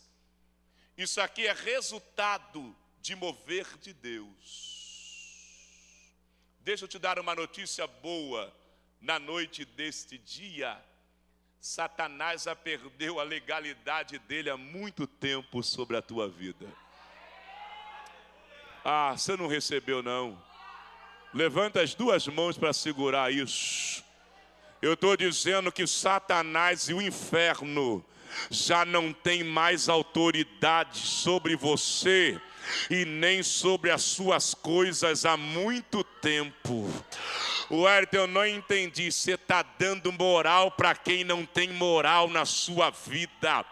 Isso 0.97 1.21
aqui 1.21 1.45
é 1.45 1.53
resultado 1.53 2.75
de 2.99 3.15
mover 3.15 3.77
de 3.77 3.93
Deus. 3.93 4.74
Deixa 6.65 6.85
eu 6.85 6.89
te 6.89 6.97
dar 6.97 7.19
uma 7.19 7.35
notícia 7.35 7.85
boa. 7.85 8.51
Na 8.99 9.19
noite 9.19 9.63
deste 9.63 10.17
dia, 10.17 10.75
Satanás 11.61 12.41
já 12.41 12.55
perdeu 12.55 13.19
a 13.19 13.23
legalidade 13.23 14.17
dele 14.17 14.49
há 14.49 14.57
muito 14.57 15.05
tempo 15.05 15.61
sobre 15.61 15.95
a 15.95 16.01
tua 16.01 16.27
vida. 16.27 16.65
Ah, 18.83 19.13
você 19.15 19.37
não 19.37 19.45
recebeu 19.45 20.01
não. 20.01 20.41
Levanta 21.31 21.83
as 21.83 21.93
duas 21.93 22.27
mãos 22.27 22.57
para 22.57 22.73
segurar 22.73 23.31
isso. 23.31 24.03
Eu 24.81 24.93
estou 24.93 25.15
dizendo 25.15 25.71
que 25.71 25.85
Satanás 25.85 26.89
e 26.89 26.95
o 26.95 27.01
inferno 27.01 28.03
já 28.49 28.83
não 28.83 29.13
tem 29.13 29.43
mais 29.43 29.87
autoridade 29.87 30.97
sobre 30.97 31.55
você 31.55 32.41
e 32.89 33.05
nem 33.05 33.43
sobre 33.43 33.91
as 33.91 34.01
suas 34.01 34.53
coisas 34.53 35.25
há 35.25 35.37
muito 35.37 36.03
tempo. 36.03 36.89
O 37.69 37.85
eu 38.11 38.27
não 38.27 38.45
entendi. 38.45 39.11
Você 39.11 39.33
está 39.33 39.63
dando 39.77 40.11
moral 40.11 40.71
para 40.71 40.93
quem 40.93 41.23
não 41.23 41.45
tem 41.45 41.69
moral 41.69 42.29
na 42.29 42.45
sua 42.45 42.89
vida. 42.89 43.65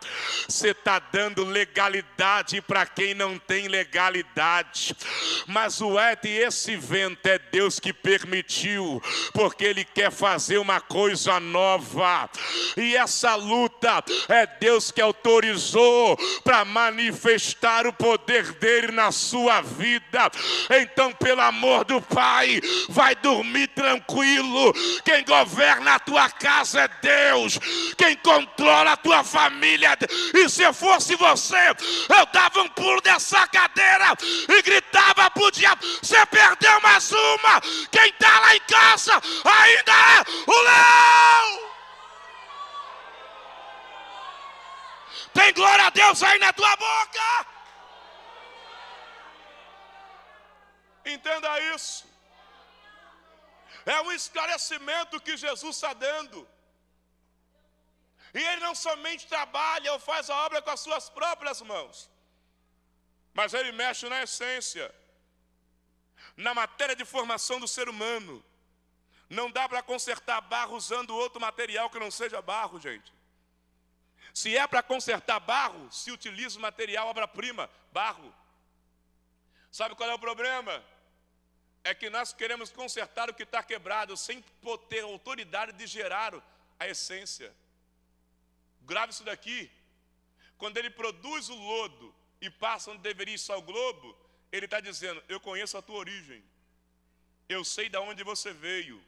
Você 0.48 0.70
está 0.70 1.00
dando 1.00 1.44
legalidade 1.44 2.62
para 2.62 2.86
quem 2.86 3.14
não 3.14 3.38
tem 3.38 3.68
legalidade. 3.68 4.96
Mas 5.48 5.80
o 5.82 5.94
esse 6.24 6.76
vento 6.76 7.28
é 7.28 7.38
Deus 7.38 7.80
que 7.80 7.94
permitiu, 7.94 9.02
porque 9.34 9.64
Ele 9.64 9.84
quer 9.84 10.12
fazer 10.12 10.58
uma 10.58 10.82
coisa 10.82 11.40
nova. 11.40 12.30
E 12.76 12.96
essa 12.96 13.36
luta 13.36 14.04
é 14.28 14.46
Deus 14.46 14.92
que 14.92 15.02
autorizou 15.02 16.18
para 16.44 16.66
manifestar 16.66 17.86
o 17.86 17.94
poder 17.94 18.54
dele 18.54 18.92
na 18.92 19.12
sua 19.12 19.62
vida. 19.62 20.32
Então, 20.82 21.12
pelo 21.14 21.42
amor 21.42 21.86
do 21.86 22.02
Pai, 22.02 22.60
vai 22.90 23.16
dormir 23.16 23.68
tranquilo. 23.68 23.83
Quem 25.04 25.24
governa 25.26 25.96
a 25.96 26.00
tua 26.00 26.30
casa 26.30 26.82
é 26.82 26.88
Deus. 27.02 27.60
Quem 27.98 28.16
controla 28.18 28.94
a 28.94 28.98
tua 28.98 29.24
família. 29.24 29.98
É 30.00 30.38
e 30.38 30.50
se 30.50 30.72
fosse 30.74 31.16
você, 31.16 31.70
eu 32.10 32.26
dava 32.32 32.62
um 32.62 32.70
pulo 32.70 33.02
dessa 33.02 33.48
cadeira 33.48 34.16
e 34.50 34.62
gritava 34.62 35.30
pro 35.32 35.52
diabo: 35.52 35.86
Você 36.02 36.26
perdeu 36.28 36.82
mais 36.82 37.12
uma. 37.12 37.62
Quem 37.92 38.10
está 38.10 38.40
lá 38.40 38.56
em 38.56 38.62
casa 38.62 39.22
ainda 39.44 39.92
é 39.92 40.24
o 40.48 40.62
leão. 40.62 41.74
Tem 45.34 45.54
glória 45.54 45.86
a 45.86 45.90
Deus 45.90 46.22
aí 46.22 46.40
na 46.40 46.54
tua 46.54 46.76
boca. 46.76 47.48
Entenda 51.06 51.60
isso. 51.76 52.13
É 53.86 54.02
um 54.02 54.12
esclarecimento 54.12 55.20
que 55.20 55.36
Jesus 55.36 55.76
está 55.76 55.94
dando. 55.94 56.48
E 58.34 58.40
ele 58.40 58.62
não 58.62 58.74
somente 58.74 59.28
trabalha 59.28 59.94
ou 59.94 60.00
faz 60.00 60.30
a 60.30 60.36
obra 60.46 60.62
com 60.62 60.72
as 60.72 60.80
suas 60.80 61.10
próprias 61.10 61.62
mãos, 61.62 62.10
mas 63.34 63.54
ele 63.54 63.72
mexe 63.72 64.10
na 64.10 64.24
essência, 64.24 64.94
na 66.36 66.54
matéria 66.54 66.96
de 66.96 67.06
formação 67.06 67.60
do 67.60 67.68
ser 67.68 67.88
humano. 67.88 68.44
Não 69.30 69.52
dá 69.52 69.70
para 69.70 69.84
consertar 69.84 70.42
barro 70.42 70.76
usando 70.76 71.16
outro 71.16 71.40
material 71.40 71.90
que 71.90 72.00
não 72.00 72.10
seja 72.10 72.42
barro, 72.42 72.80
gente. 72.80 73.14
Se 74.34 74.58
é 74.58 74.66
para 74.66 74.82
consertar 74.82 75.40
barro, 75.40 75.92
se 75.92 76.12
utiliza 76.12 76.58
o 76.58 76.62
material 76.62 77.08
obra-prima, 77.08 77.70
barro. 77.92 78.34
Sabe 79.72 79.96
qual 79.96 80.10
é 80.10 80.14
o 80.14 80.20
problema? 80.20 80.84
É 81.84 81.94
que 81.94 82.10
nós 82.10 82.32
queremos 82.32 82.72
consertar 82.72 83.30
o 83.30 83.34
que 83.34 83.44
está 83.44 83.62
quebrado 83.62 84.16
sem 84.16 84.44
ter 84.90 85.02
autoridade 85.02 85.74
de 85.74 85.86
gerar 85.86 86.34
a 86.80 86.88
essência. 86.88 87.54
Grave 88.82 89.12
isso 89.12 89.24
daqui. 89.24 89.70
Quando 90.58 90.78
ele 90.78 90.90
produz 90.90 91.50
o 91.50 91.56
lodo 91.56 92.16
e 92.40 92.50
passa 92.50 92.92
onde 92.92 93.02
deveria 93.02 93.36
estar 93.36 93.58
o 93.58 93.62
globo, 93.62 94.16
ele 94.52 94.66
está 94.66 94.80
dizendo: 94.80 95.22
Eu 95.28 95.40
conheço 95.40 95.78
a 95.78 95.82
tua 95.82 95.98
origem, 95.98 96.44
eu 97.50 97.64
sei 97.66 97.90
de 97.90 97.98
onde 97.98 98.24
você 98.24 98.54
veio, 98.54 99.04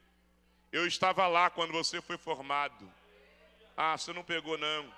eu 0.71 0.85
estava 0.85 1.27
lá 1.27 1.49
quando 1.49 1.71
você 1.71 2.01
foi 2.01 2.17
formado. 2.17 2.91
Ah, 3.77 3.97
você 3.97 4.11
não 4.11 4.23
pegou, 4.23 4.57
não. 4.57 4.93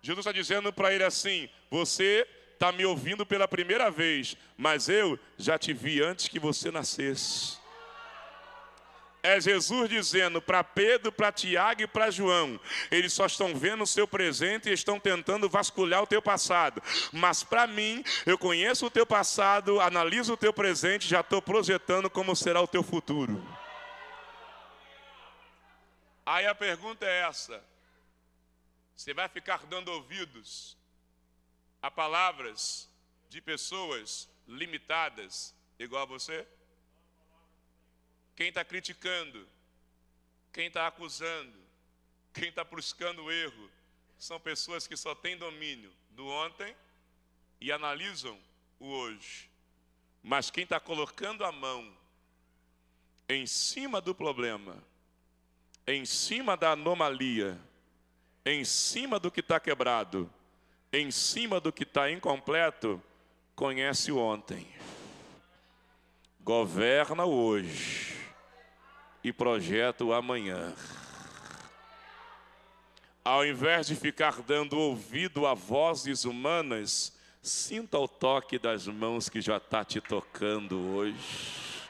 Jesus 0.00 0.26
está 0.26 0.32
dizendo 0.32 0.72
para 0.72 0.92
ele 0.92 1.04
assim: 1.04 1.48
Você 1.70 2.28
está 2.52 2.70
me 2.70 2.84
ouvindo 2.84 3.26
pela 3.26 3.48
primeira 3.48 3.90
vez, 3.90 4.36
mas 4.56 4.88
eu 4.88 5.18
já 5.36 5.58
te 5.58 5.72
vi 5.72 6.02
antes 6.02 6.28
que 6.28 6.38
você 6.38 6.70
nascesse. 6.70 7.60
É 9.22 9.40
Jesus 9.40 9.88
dizendo 9.88 10.42
para 10.42 10.64
Pedro, 10.64 11.12
para 11.12 11.30
Tiago 11.30 11.82
e 11.82 11.86
para 11.86 12.10
João: 12.10 12.58
eles 12.90 13.12
só 13.12 13.26
estão 13.26 13.54
vendo 13.54 13.84
o 13.84 13.86
seu 13.86 14.06
presente 14.06 14.68
e 14.68 14.72
estão 14.72 14.98
tentando 14.98 15.48
vasculhar 15.48 16.02
o 16.02 16.06
teu 16.06 16.20
passado. 16.20 16.82
Mas 17.12 17.44
para 17.44 17.66
mim, 17.68 18.02
eu 18.26 18.36
conheço 18.36 18.86
o 18.86 18.90
teu 18.90 19.06
passado, 19.06 19.80
analiso 19.80 20.32
o 20.32 20.36
teu 20.36 20.52
presente, 20.52 21.06
já 21.06 21.20
estou 21.20 21.40
projetando 21.40 22.10
como 22.10 22.34
será 22.34 22.60
o 22.60 22.66
teu 22.66 22.82
futuro. 22.82 23.40
Aí 26.26 26.46
a 26.46 26.54
pergunta 26.54 27.06
é 27.06 27.20
essa: 27.22 27.62
você 28.96 29.14
vai 29.14 29.28
ficar 29.28 29.66
dando 29.66 29.92
ouvidos 29.92 30.76
a 31.82 31.90
palavras 31.90 32.88
de 33.28 33.40
pessoas 33.40 34.30
limitadas, 34.46 35.52
igual 35.78 36.04
a 36.04 36.06
você? 36.06 36.46
Quem 38.36 38.48
está 38.48 38.64
criticando, 38.64 39.46
quem 40.52 40.68
está 40.68 40.86
acusando, 40.86 41.58
quem 42.32 42.48
está 42.48 42.62
buscando 42.62 43.24
o 43.24 43.32
erro, 43.32 43.70
são 44.18 44.38
pessoas 44.38 44.86
que 44.86 44.96
só 44.96 45.14
têm 45.14 45.36
domínio 45.36 45.92
do 46.10 46.26
ontem 46.28 46.74
e 47.60 47.72
analisam 47.72 48.38
o 48.78 48.86
hoje. 48.86 49.50
Mas 50.22 50.50
quem 50.50 50.62
está 50.62 50.78
colocando 50.78 51.44
a 51.44 51.50
mão 51.50 51.92
em 53.28 53.46
cima 53.46 54.00
do 54.00 54.14
problema, 54.14 54.76
em 55.86 56.04
cima 56.04 56.56
da 56.56 56.72
anomalia, 56.72 57.60
em 58.44 58.64
cima 58.64 59.18
do 59.18 59.30
que 59.30 59.40
está 59.40 59.58
quebrado, 59.58 60.32
em 60.92 61.10
cima 61.10 61.58
do 61.58 61.72
que 61.72 61.84
está 61.84 62.10
incompleto, 62.10 63.02
conhece 63.56 64.12
o 64.12 64.18
ontem. 64.18 64.66
governa 66.40 67.24
hoje 67.24 68.16
e 69.22 69.32
projeta 69.32 70.04
o 70.04 70.12
amanhã. 70.12 70.74
Ao 73.24 73.46
invés 73.46 73.86
de 73.86 73.94
ficar 73.94 74.42
dando 74.42 74.76
ouvido 74.76 75.46
a 75.46 75.54
vozes 75.54 76.24
humanas, 76.24 77.16
sinta 77.40 77.96
o 77.98 78.08
toque 78.08 78.58
das 78.58 78.88
mãos 78.88 79.28
que 79.28 79.40
já 79.40 79.58
está 79.58 79.84
te 79.84 80.00
tocando 80.00 80.96
hoje. 80.96 81.82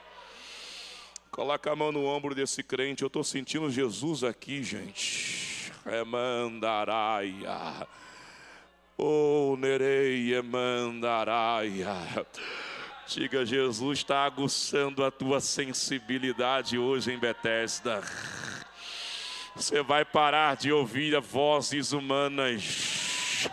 Coloca 1.31 1.73
a 1.73 1.77
mão 1.77 1.91
no 1.91 2.05
ombro 2.05 2.35
desse 2.35 2.63
crente. 2.63 3.03
Eu 3.03 3.07
estou 3.07 3.25
sentindo 3.25 3.71
Jesus 3.71 4.23
aqui, 4.23 4.63
gente. 4.63 5.73
Emandaraia. 5.87 7.89
Oh, 8.97 9.57
Nerei, 9.59 10.35
Emandaraia. 10.35 11.97
Diga, 13.07 13.45
Jesus 13.45 13.99
está 13.99 14.25
aguçando 14.25 15.05
a 15.05 15.11
tua 15.11 15.41
sensibilidade 15.41 16.79
hoje 16.79 17.13
em 17.13 17.19
Betesda. 17.19 18.03
Você 19.55 19.83
vai 19.83 20.05
parar 20.05 20.57
de 20.57 20.73
ouvir 20.73 21.21
vozes 21.21 21.93
humanas 21.93 23.49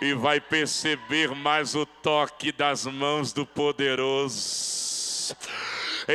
e 0.00 0.14
vai 0.14 0.40
perceber 0.40 1.34
mais 1.34 1.74
o 1.74 1.84
toque 1.84 2.50
das 2.50 2.86
mãos 2.86 3.32
do 3.32 3.44
poderoso. 3.46 5.36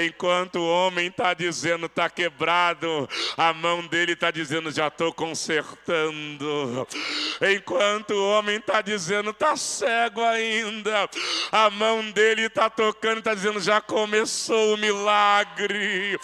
Enquanto 0.03 0.57
o 0.57 0.67
homem 0.67 1.07
está 1.07 1.33
dizendo 1.33 1.85
está 1.85 2.09
quebrado, 2.09 3.07
a 3.37 3.53
mão 3.53 3.85
dele 3.87 4.13
está 4.13 4.31
dizendo 4.31 4.71
já 4.71 4.87
estou 4.87 5.13
consertando. 5.13 6.87
Enquanto 7.55 8.11
o 8.11 8.29
homem 8.31 8.57
está 8.57 8.81
dizendo 8.81 9.29
está 9.29 9.55
cego 9.55 10.23
ainda, 10.23 11.09
a 11.51 11.69
mão 11.69 12.09
dele 12.11 12.43
está 12.43 12.69
tocando, 12.69 13.19
está 13.19 13.33
dizendo 13.33 13.59
já 13.59 13.79
começou 13.79 14.73
o 14.73 14.77
milagre. 14.77 16.19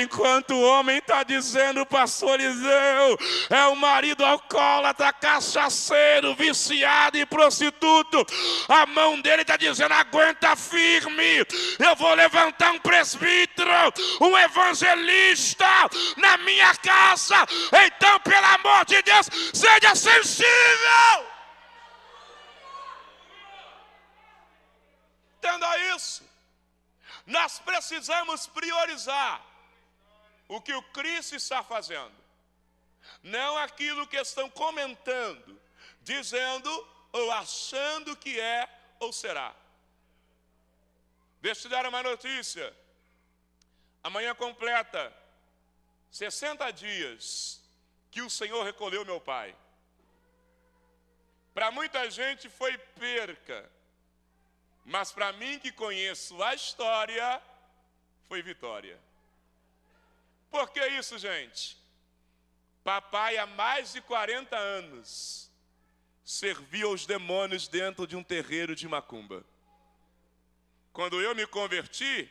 Enquanto 0.00 0.54
o 0.54 0.62
homem 0.62 0.98
está 0.98 1.22
dizendo, 1.22 1.86
pastor 1.86 2.40
Eliseu, 2.40 3.18
é 3.50 3.66
o 3.66 3.76
marido 3.76 4.24
alcoólatra, 4.24 5.12
cachaceiro, 5.12 6.34
viciado 6.34 7.18
e 7.18 7.26
prostituto, 7.26 8.26
a 8.68 8.86
mão 8.86 9.20
dele 9.20 9.42
está 9.42 9.56
dizendo 9.56 9.92
aguenta 9.92 10.56
firme, 10.56 11.46
eu 11.78 11.94
vou 11.96 12.14
levantar 12.14 12.72
um 12.72 12.78
presbítero, 12.96 13.92
um 14.20 14.36
evangelista 14.38 15.66
na 16.16 16.38
minha 16.38 16.74
casa. 16.76 17.36
Então, 17.86 18.18
pelo 18.20 18.46
amor 18.46 18.86
de 18.86 19.02
Deus, 19.02 19.26
seja 19.52 19.94
sensível. 19.94 21.26
Entenda 25.36 25.78
isso. 25.94 26.24
Nós 27.26 27.58
precisamos 27.58 28.46
priorizar 28.46 29.44
o 30.48 30.60
que 30.60 30.72
o 30.72 30.82
Cristo 30.82 31.34
está 31.34 31.62
fazendo, 31.62 32.14
não 33.22 33.58
aquilo 33.58 34.06
que 34.06 34.16
estão 34.16 34.48
comentando, 34.48 35.60
dizendo 36.02 36.88
ou 37.12 37.32
achando 37.32 38.16
que 38.16 38.40
é 38.40 38.68
ou 39.00 39.12
será. 39.12 39.54
Deixa 41.42 41.60
eu 41.60 41.62
te 41.62 41.68
dar 41.68 41.86
uma 41.86 42.02
notícia. 42.02 42.85
Amanhã 44.06 44.32
completa 44.36 45.12
60 46.12 46.70
dias 46.70 47.60
que 48.08 48.22
o 48.22 48.30
Senhor 48.30 48.62
recolheu 48.62 49.04
meu 49.04 49.20
pai. 49.20 49.52
Para 51.52 51.72
muita 51.72 52.08
gente 52.08 52.48
foi 52.48 52.78
perca, 52.78 53.68
mas 54.84 55.10
para 55.10 55.32
mim 55.32 55.58
que 55.58 55.72
conheço 55.72 56.40
a 56.40 56.54
história, 56.54 57.42
foi 58.28 58.42
vitória. 58.42 58.96
Por 60.52 60.70
que 60.70 60.86
isso, 60.86 61.18
gente? 61.18 61.76
Papai, 62.84 63.36
há 63.38 63.46
mais 63.46 63.92
de 63.92 64.00
40 64.00 64.56
anos, 64.56 65.50
servia 66.24 66.88
os 66.88 67.06
demônios 67.06 67.66
dentro 67.66 68.06
de 68.06 68.14
um 68.14 68.22
terreiro 68.22 68.76
de 68.76 68.86
macumba. 68.86 69.44
Quando 70.92 71.20
eu 71.20 71.34
me 71.34 71.44
converti, 71.44 72.30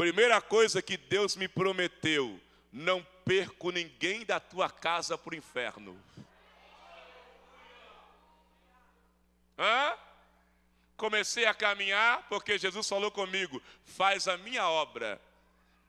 primeira 0.00 0.40
coisa 0.40 0.80
que 0.80 0.96
Deus 0.96 1.36
me 1.36 1.46
prometeu: 1.46 2.40
não 2.72 3.06
perco 3.22 3.70
ninguém 3.70 4.24
da 4.24 4.40
tua 4.40 4.70
casa 4.70 5.18
para 5.18 5.34
o 5.34 5.36
inferno. 5.36 5.94
Hã? 9.58 9.94
Comecei 10.96 11.44
a 11.44 11.52
caminhar 11.52 12.26
porque 12.30 12.56
Jesus 12.56 12.88
falou 12.88 13.10
comigo: 13.10 13.62
faz 13.84 14.26
a 14.26 14.38
minha 14.38 14.66
obra, 14.66 15.20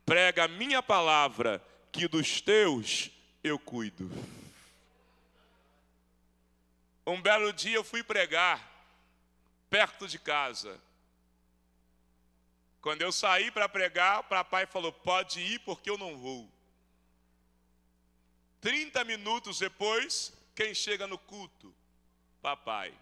prega 0.06 0.44
a 0.44 0.50
minha 0.50 0.84
palavra, 0.84 1.64
que 1.90 2.06
dos 2.06 2.42
teus 2.42 3.10
eu 3.42 3.58
cuido. 3.58 4.12
Um 7.08 7.22
belo 7.22 7.54
dia 7.54 7.78
eu 7.78 7.84
fui 7.84 8.04
pregar 8.04 8.70
perto 9.70 10.06
de 10.06 10.20
casa. 10.20 10.78
Quando 12.82 13.04
eu 13.04 13.12
saí 13.12 13.52
para 13.52 13.70
pregar, 13.70 14.22
o 14.22 14.24
papai 14.24 14.66
falou: 14.66 14.92
pode 14.92 15.40
ir 15.40 15.60
porque 15.60 15.90
eu 15.90 15.98
não 15.98 16.18
vou. 16.18 16.52
Trinta 18.60 19.04
minutos 19.04 19.60
depois, 19.60 20.34
quem 20.56 20.74
chega 20.74 21.06
no 21.06 21.18
culto? 21.18 21.74
Papai. 22.42 22.94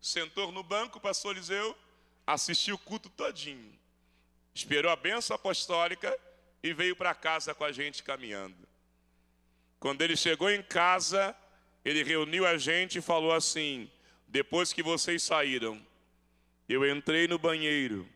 Sentou 0.00 0.52
no 0.52 0.62
banco, 0.62 1.00
pastor 1.00 1.34
Eliseu, 1.34 1.76
assistiu 2.26 2.76
o 2.76 2.78
culto 2.78 3.08
todinho. 3.08 3.76
Esperou 4.54 4.90
a 4.90 4.96
benção 4.96 5.34
apostólica 5.34 6.16
e 6.62 6.72
veio 6.72 6.94
para 6.94 7.14
casa 7.14 7.54
com 7.54 7.64
a 7.64 7.72
gente 7.72 8.02
caminhando. 8.02 8.68
Quando 9.80 10.02
ele 10.02 10.16
chegou 10.16 10.50
em 10.50 10.62
casa, 10.62 11.34
ele 11.84 12.02
reuniu 12.02 12.46
a 12.46 12.58
gente 12.58 12.98
e 12.98 13.02
falou 13.02 13.32
assim: 13.32 13.90
Depois 14.26 14.72
que 14.72 14.82
vocês 14.82 15.22
saíram, 15.22 15.84
eu 16.68 16.86
entrei 16.86 17.26
no 17.26 17.38
banheiro 17.38 18.08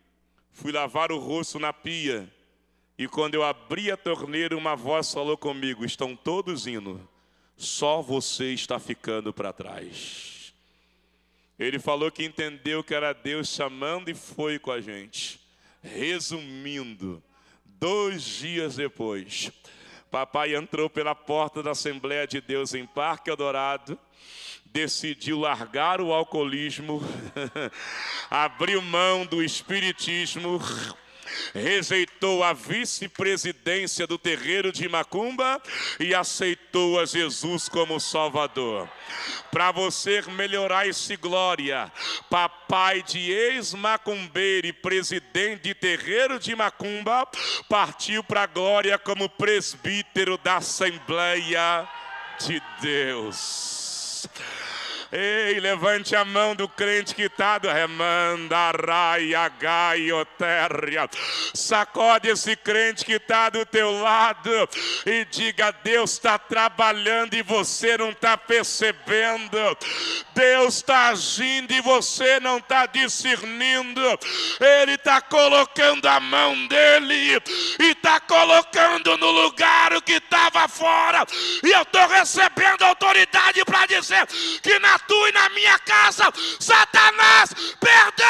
Fui 0.53 0.71
lavar 0.71 1.11
o 1.11 1.19
rosto 1.19 1.59
na 1.59 1.73
pia. 1.73 2.33
E 2.97 3.09
quando 3.09 3.35
eu 3.35 3.43
abri 3.43 3.91
a 3.91 3.97
torneira, 3.97 4.57
uma 4.57 4.77
voz 4.77 5.13
falou 5.13 5.37
comigo: 5.37 5.85
Estão 5.85 6.15
todos 6.15 6.67
indo, 6.67 7.09
só 7.57 8.03
você 8.03 8.53
está 8.53 8.79
ficando 8.79 9.33
para 9.33 9.53
trás. 9.53 10.55
Ele 11.59 11.79
falou 11.79 12.11
que 12.11 12.25
entendeu 12.25 12.85
que 12.85 12.95
era 12.95 13.13
Deus 13.13 13.49
chamando 13.49 14.11
e 14.11 14.15
foi 14.15 14.59
com 14.59 14.71
a 14.71 14.81
gente. 14.81 15.41
Resumindo, 15.83 17.23
dois 17.65 18.23
dias 18.23 18.77
depois, 18.77 19.51
papai 20.11 20.55
entrou 20.55 20.89
pela 20.89 21.15
porta 21.15 21.63
da 21.63 21.73
Assembleia 21.73 22.27
de 22.27 22.41
Deus 22.41 22.75
em 22.75 22.87
Parque 22.87 23.31
Adorado 23.31 23.99
decidiu 24.73 25.39
largar 25.39 26.01
o 26.01 26.13
alcoolismo, 26.13 27.03
abriu 28.31 28.81
mão 28.81 29.27
do 29.27 29.43
espiritismo, 29.43 30.61
rejeitou 31.55 32.43
a 32.43 32.53
vice-presidência 32.53 34.07
do 34.07 34.19
terreiro 34.19 34.73
de 34.73 34.89
Macumba 34.89 35.61
e 36.01 36.15
aceitou 36.15 36.99
a 36.99 37.05
Jesus 37.05 37.69
como 37.69 38.01
Salvador. 38.01 38.89
Para 39.51 39.71
você 39.71 40.23
melhorar 40.23 40.87
esse 40.87 41.17
glória, 41.17 41.93
papai 42.31 43.03
de 43.03 43.31
ex-macumbeiro 43.31 44.67
e 44.67 44.73
presidente 44.73 45.65
de 45.65 45.75
terreiro 45.75 46.39
de 46.39 46.55
Macumba, 46.57 47.29
partiu 47.69 48.25
para 48.25 48.45
a 48.45 48.47
glória 48.47 48.99
como 48.99 49.29
presbítero 49.29 50.39
da 50.39 50.57
Assembleia 50.57 51.87
de 52.41 52.63
Deus. 52.81 53.72
Ei, 55.15 55.61
levante 55.61 56.17
a 56.17 56.25
mão 56.25 56.57
do 56.57 56.67
crente 56.67 57.15
que 57.15 57.25
está 57.25 57.59
do 57.59 57.69
remandarai 57.69 59.33
gaiotéria. 59.61 61.07
Sacode 61.53 62.31
esse 62.31 62.57
crente 62.57 63.05
que 63.05 63.13
está 63.13 63.51
do 63.51 63.67
teu 63.67 63.93
lado 64.01 64.51
e 65.05 65.27
diga: 65.27 65.71
Deus 65.85 66.13
está 66.13 66.39
trabalhando 66.39 67.35
e 67.35 67.43
você 67.43 67.99
não 67.99 68.09
está 68.09 68.39
percebendo. 68.39 69.59
Deus 70.35 70.77
está 70.77 71.09
agindo 71.09 71.73
e 71.73 71.83
você 71.83 72.41
não 72.41 72.57
está 72.57 72.87
discernindo. 72.87 74.01
Ele 74.59 74.93
está 74.93 75.21
colocando 75.21 76.07
a 76.07 76.21
mão 76.21 76.67
dele 76.67 77.43
e 77.79 77.91
está 77.91 78.19
colocando 78.19 79.19
no 79.19 79.31
lugar 79.31 79.93
o 79.93 80.01
que 80.01 80.15
estava 80.15 80.67
fora. 80.69 81.27
E 81.63 81.71
eu 81.71 81.83
estou 81.83 82.09
recebendo 82.09 82.81
autoridade 82.81 83.63
para 83.67 83.85
dizer 83.85 84.27
que 84.63 84.79
na 84.79 85.02
tua 85.07 85.29
e 85.29 85.33
na 85.33 85.49
minha 85.51 85.79
casa. 85.81 86.33
Satanás, 86.61 87.53
perdão! 87.81 88.27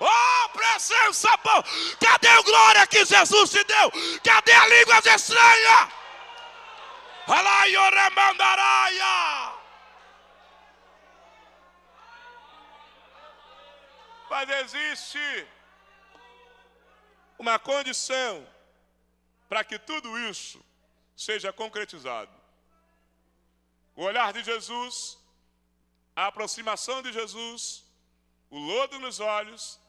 Oh, 0.00 0.48
presença 0.50 1.28
boa! 1.44 1.64
Cadê 2.00 2.28
a 2.28 2.42
glória 2.42 2.86
que 2.86 3.04
Jesus 3.04 3.50
te 3.50 3.62
deu? 3.64 3.92
Cadê 4.24 4.52
a 4.52 4.66
língua 4.66 4.98
estranha? 5.14 5.92
Alaioramandaraia! 7.28 9.60
Mas 14.30 14.48
existe 14.48 15.46
uma 17.38 17.58
condição 17.58 18.46
para 19.50 19.64
que 19.64 19.80
tudo 19.80 20.16
isso 20.30 20.64
seja 21.16 21.52
concretizado. 21.52 22.30
O 23.96 24.04
olhar 24.04 24.32
de 24.32 24.44
Jesus, 24.44 25.18
a 26.14 26.28
aproximação 26.28 27.02
de 27.02 27.12
Jesus, 27.12 27.84
o 28.48 28.56
lodo 28.56 29.00
nos 29.00 29.18
olhos, 29.18 29.80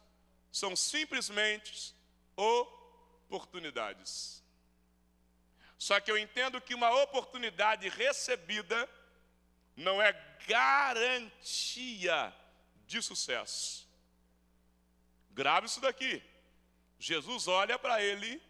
são 0.51 0.75
simplesmente 0.75 1.93
oportunidades. 2.35 4.43
Só 5.77 5.99
que 5.99 6.11
eu 6.11 6.17
entendo 6.17 6.59
que 6.59 6.73
uma 6.73 6.89
oportunidade 7.03 7.87
recebida 7.87 8.89
não 9.77 10.01
é 10.01 10.11
garantia 10.47 12.35
de 12.87 12.99
sucesso. 12.99 13.87
Grave 15.29 15.67
isso 15.67 15.79
daqui. 15.79 16.19
Jesus 16.97 17.47
olha 17.47 17.77
para 17.77 18.01
ele, 18.01 18.41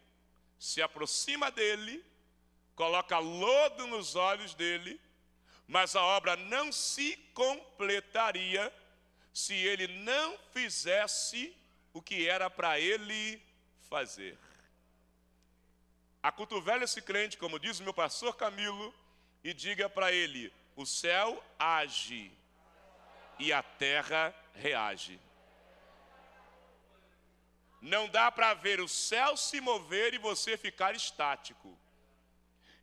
se 0.62 0.80
aproxima 0.80 1.50
dele, 1.50 2.04
coloca 2.76 3.18
lodo 3.18 3.84
nos 3.88 4.14
olhos 4.14 4.54
dele, 4.54 5.00
mas 5.66 5.96
a 5.96 6.02
obra 6.04 6.36
não 6.36 6.70
se 6.70 7.16
completaria 7.34 8.72
se 9.34 9.54
ele 9.54 9.88
não 9.88 10.38
fizesse 10.52 11.52
o 11.92 12.00
que 12.00 12.28
era 12.28 12.48
para 12.48 12.78
ele 12.78 13.42
fazer. 13.90 14.38
Acotovele 16.22 16.84
esse 16.84 17.02
crente, 17.02 17.36
como 17.36 17.58
diz 17.58 17.80
o 17.80 17.82
meu 17.82 17.92
pastor 17.92 18.36
Camilo, 18.36 18.94
e 19.42 19.52
diga 19.52 19.90
para 19.90 20.12
ele: 20.12 20.52
o 20.76 20.86
céu 20.86 21.42
age 21.58 22.30
e 23.36 23.52
a 23.52 23.64
terra 23.64 24.32
reage. 24.54 25.18
Não 27.82 28.08
dá 28.08 28.30
para 28.30 28.54
ver 28.54 28.80
o 28.80 28.86
céu 28.86 29.36
se 29.36 29.60
mover 29.60 30.14
e 30.14 30.18
você 30.18 30.56
ficar 30.56 30.94
estático. 30.94 31.76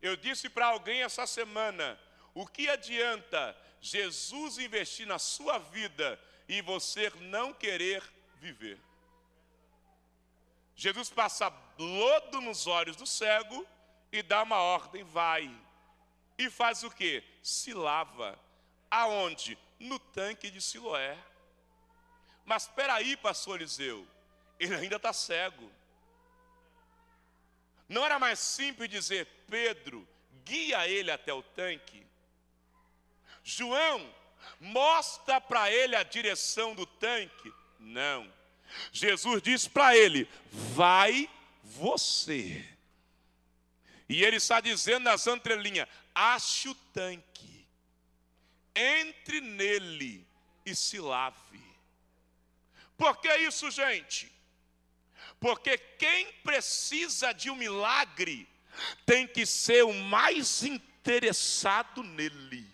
Eu 0.02 0.18
disse 0.18 0.50
para 0.50 0.68
alguém 0.68 1.04
essa 1.04 1.26
semana: 1.26 1.98
o 2.34 2.46
que 2.46 2.70
adianta 2.70 3.56
Jesus 3.80 4.58
investir 4.58 5.08
na 5.08 5.18
sua 5.18 5.58
vida 5.58 6.20
e 6.50 6.62
você 6.62 7.10
não 7.22 7.54
querer 7.54 8.04
viver? 8.36 8.78
Jesus 10.76 11.10
passa 11.10 11.52
lodo 11.78 12.42
nos 12.42 12.68
olhos 12.68 12.98
do 12.98 13.08
cego 13.08 13.66
e 14.12 14.22
dá 14.22 14.44
uma 14.44 14.58
ordem, 14.58 15.06
vai. 15.06 15.50
E 16.38 16.50
faz 16.50 16.84
o 16.84 16.92
que? 16.92 17.24
Se 17.42 17.74
lava. 17.74 18.38
Aonde? 18.92 19.58
No 19.80 19.98
tanque 19.98 20.52
de 20.52 20.62
Siloé. 20.62 21.18
Mas 22.44 22.64
espera 22.64 22.96
aí, 22.96 23.16
pastor 23.16 23.60
Eliseu, 23.62 24.08
ele 24.60 24.76
ainda 24.76 24.98
está 24.98 25.14
cego. 25.14 25.72
Não 27.88 28.06
era 28.06 28.20
mais 28.20 28.40
simples 28.40 28.90
dizer, 28.90 29.28
Pedro, 29.48 30.08
guia 30.44 30.88
ele 30.88 31.10
até 31.10 31.34
o 31.34 31.42
tanque? 31.42 32.06
João, 33.44 34.14
mostra 34.60 35.42
para 35.42 35.72
ele 35.72 35.96
a 35.96 36.04
direção 36.04 36.76
do 36.76 36.86
tanque? 36.86 37.54
Não. 37.80 38.32
Jesus 38.92 39.42
disse 39.42 39.70
para 39.70 39.98
ele: 39.98 40.30
Vai 40.52 41.30
você. 41.64 42.64
E 44.08 44.24
ele 44.24 44.38
está 44.38 44.60
dizendo 44.60 45.04
nas 45.06 45.26
entrelinhas: 45.26 45.88
Ache 46.14 46.70
o 46.70 46.76
tanque, 46.76 47.66
entre 48.76 49.42
nele 49.42 50.28
e 50.66 50.76
se 50.76 51.00
lave. 51.00 51.60
Por 52.98 53.18
que 53.18 53.34
isso, 53.38 53.72
gente? 53.72 54.32
Porque 55.40 55.78
quem 55.78 56.32
precisa 56.44 57.34
de 57.34 57.50
um 57.50 57.56
milagre 57.56 58.48
tem 59.06 59.28
que 59.28 59.46
ser 59.46 59.84
o 59.84 59.94
mais 59.94 60.64
interessado 60.64 62.04
nele. 62.04 62.68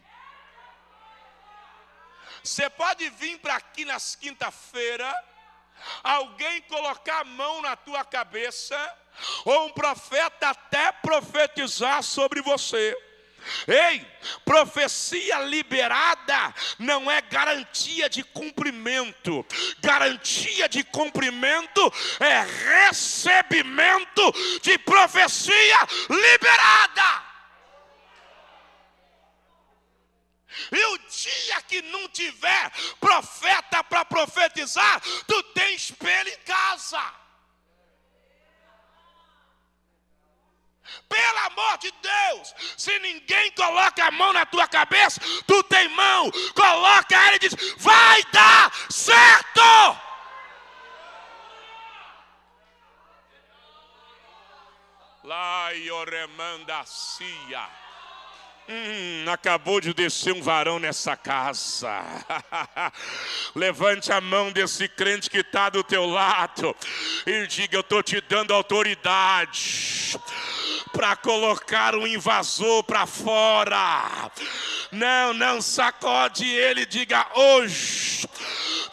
Você 2.43 2.69
pode 2.69 3.09
vir 3.11 3.39
para 3.39 3.55
aqui 3.55 3.85
nas 3.85 4.15
quinta-feira 4.15 5.13
alguém 6.03 6.61
colocar 6.63 7.21
a 7.21 7.25
mão 7.25 7.61
na 7.61 7.75
tua 7.75 8.03
cabeça, 8.05 8.75
ou 9.43 9.67
um 9.67 9.71
profeta 9.71 10.49
até 10.49 10.91
profetizar 10.91 12.03
sobre 12.03 12.41
você. 12.41 12.95
Ei, 13.67 14.05
profecia 14.43 15.39
liberada 15.39 16.53
não 16.79 17.09
é 17.09 17.21
garantia 17.21 18.09
de 18.09 18.23
cumprimento, 18.23 19.45
garantia 19.79 20.67
de 20.67 20.83
cumprimento 20.83 21.93
é 22.19 22.41
recebimento 22.87 24.31
de 24.61 24.77
profecia 24.79 25.77
liberada. 26.09 27.25
E 30.71 30.85
o 30.85 30.97
dia 30.97 31.61
que 31.63 31.81
não 31.83 32.07
tiver 32.09 32.71
profeta 32.99 33.83
para 33.83 34.05
profetizar, 34.05 35.01
tu 35.27 35.43
tem 35.53 35.75
espelho 35.75 36.29
em 36.29 36.39
casa. 36.39 37.13
Pelo 41.09 41.37
amor 41.39 41.77
de 41.79 41.91
Deus, 42.35 42.53
se 42.77 42.99
ninguém 42.99 43.51
coloca 43.51 44.05
a 44.05 44.11
mão 44.11 44.33
na 44.33 44.45
tua 44.45 44.67
cabeça, 44.67 45.21
tu 45.47 45.63
tem 45.63 45.87
mão, 45.89 46.31
coloca 46.53 47.15
ela 47.15 47.35
e 47.35 47.39
diz: 47.39 47.55
vai 47.77 48.23
dar 48.31 48.71
certo. 48.89 49.61
Lá 55.23 55.73
e 55.73 55.89
oremanda 55.89 56.83
cia. 56.85 57.84
Hum, 58.67 59.25
acabou 59.31 59.79
de 59.79 59.93
descer 59.93 60.33
um 60.33 60.41
varão 60.41 60.79
nessa 60.79 61.15
casa. 61.15 62.03
Levante 63.53 64.11
a 64.11 64.19
mão 64.19 64.51
desse 64.51 64.87
crente 64.87 65.29
que 65.29 65.37
está 65.37 65.69
do 65.69 65.83
teu 65.83 66.07
lado 66.07 66.75
e 67.27 67.45
diga: 67.45 67.77
Eu 67.77 67.81
estou 67.81 68.01
te 68.01 68.19
dando 68.21 68.51
autoridade 68.51 70.19
para 70.91 71.15
colocar 71.15 71.93
um 71.93 72.07
invasor 72.07 72.83
para 72.83 73.05
fora. 73.05 74.31
Não, 74.91 75.31
não 75.33 75.61
sacode 75.61 76.47
ele, 76.47 76.87
diga 76.87 77.27
hoje. 77.35 78.27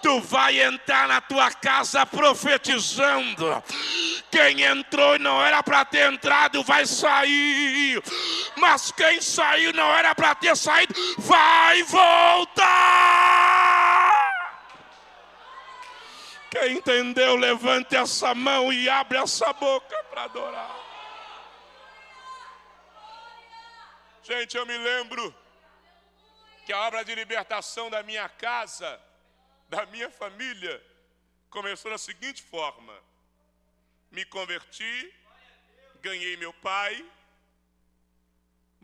Tu 0.03 0.21
vai 0.21 0.61
entrar 0.61 1.07
na 1.07 1.21
tua 1.21 1.51
casa 1.53 2.05
profetizando. 2.05 3.63
Quem 4.33 4.63
entrou 4.63 5.15
e 5.15 5.19
não 5.19 5.45
era 5.45 5.63
para 5.63 5.85
ter 5.85 6.11
entrado 6.11 6.65
vai 6.65 6.87
sair. 6.87 8.03
Mas 8.57 8.91
quem 8.91 9.21
saiu 9.21 9.62
não 9.71 9.95
era 9.95 10.15
para 10.15 10.35
ter 10.35 10.57
saído, 10.57 10.95
vai 11.19 11.83
voltar. 11.85 12.63
Quem 16.51 16.79
entendeu, 16.79 17.37
levante 17.37 17.97
essa 17.97 18.35
mão 18.35 18.73
e 18.73 18.89
abre 18.89 19.19
essa 19.19 19.53
boca 19.53 20.05
para 20.05 20.25
adorar. 20.25 20.77
Gente, 24.23 24.57
eu 24.57 24.65
me 24.67 24.77
lembro 24.77 25.35
que 26.65 26.73
a 26.73 26.81
obra 26.87 27.05
de 27.05 27.15
libertação 27.15 27.91
da 27.91 28.03
minha 28.03 28.29
casa, 28.29 29.01
da 29.69 29.85
minha 29.87 30.11
família, 30.11 30.83
começou 31.51 31.91
da 31.91 31.99
seguinte 31.99 32.43
forma: 32.43 32.95
me 34.11 34.25
converti, 34.25 35.15
ganhei 36.01 36.37
meu 36.37 36.53
pai, 36.53 37.05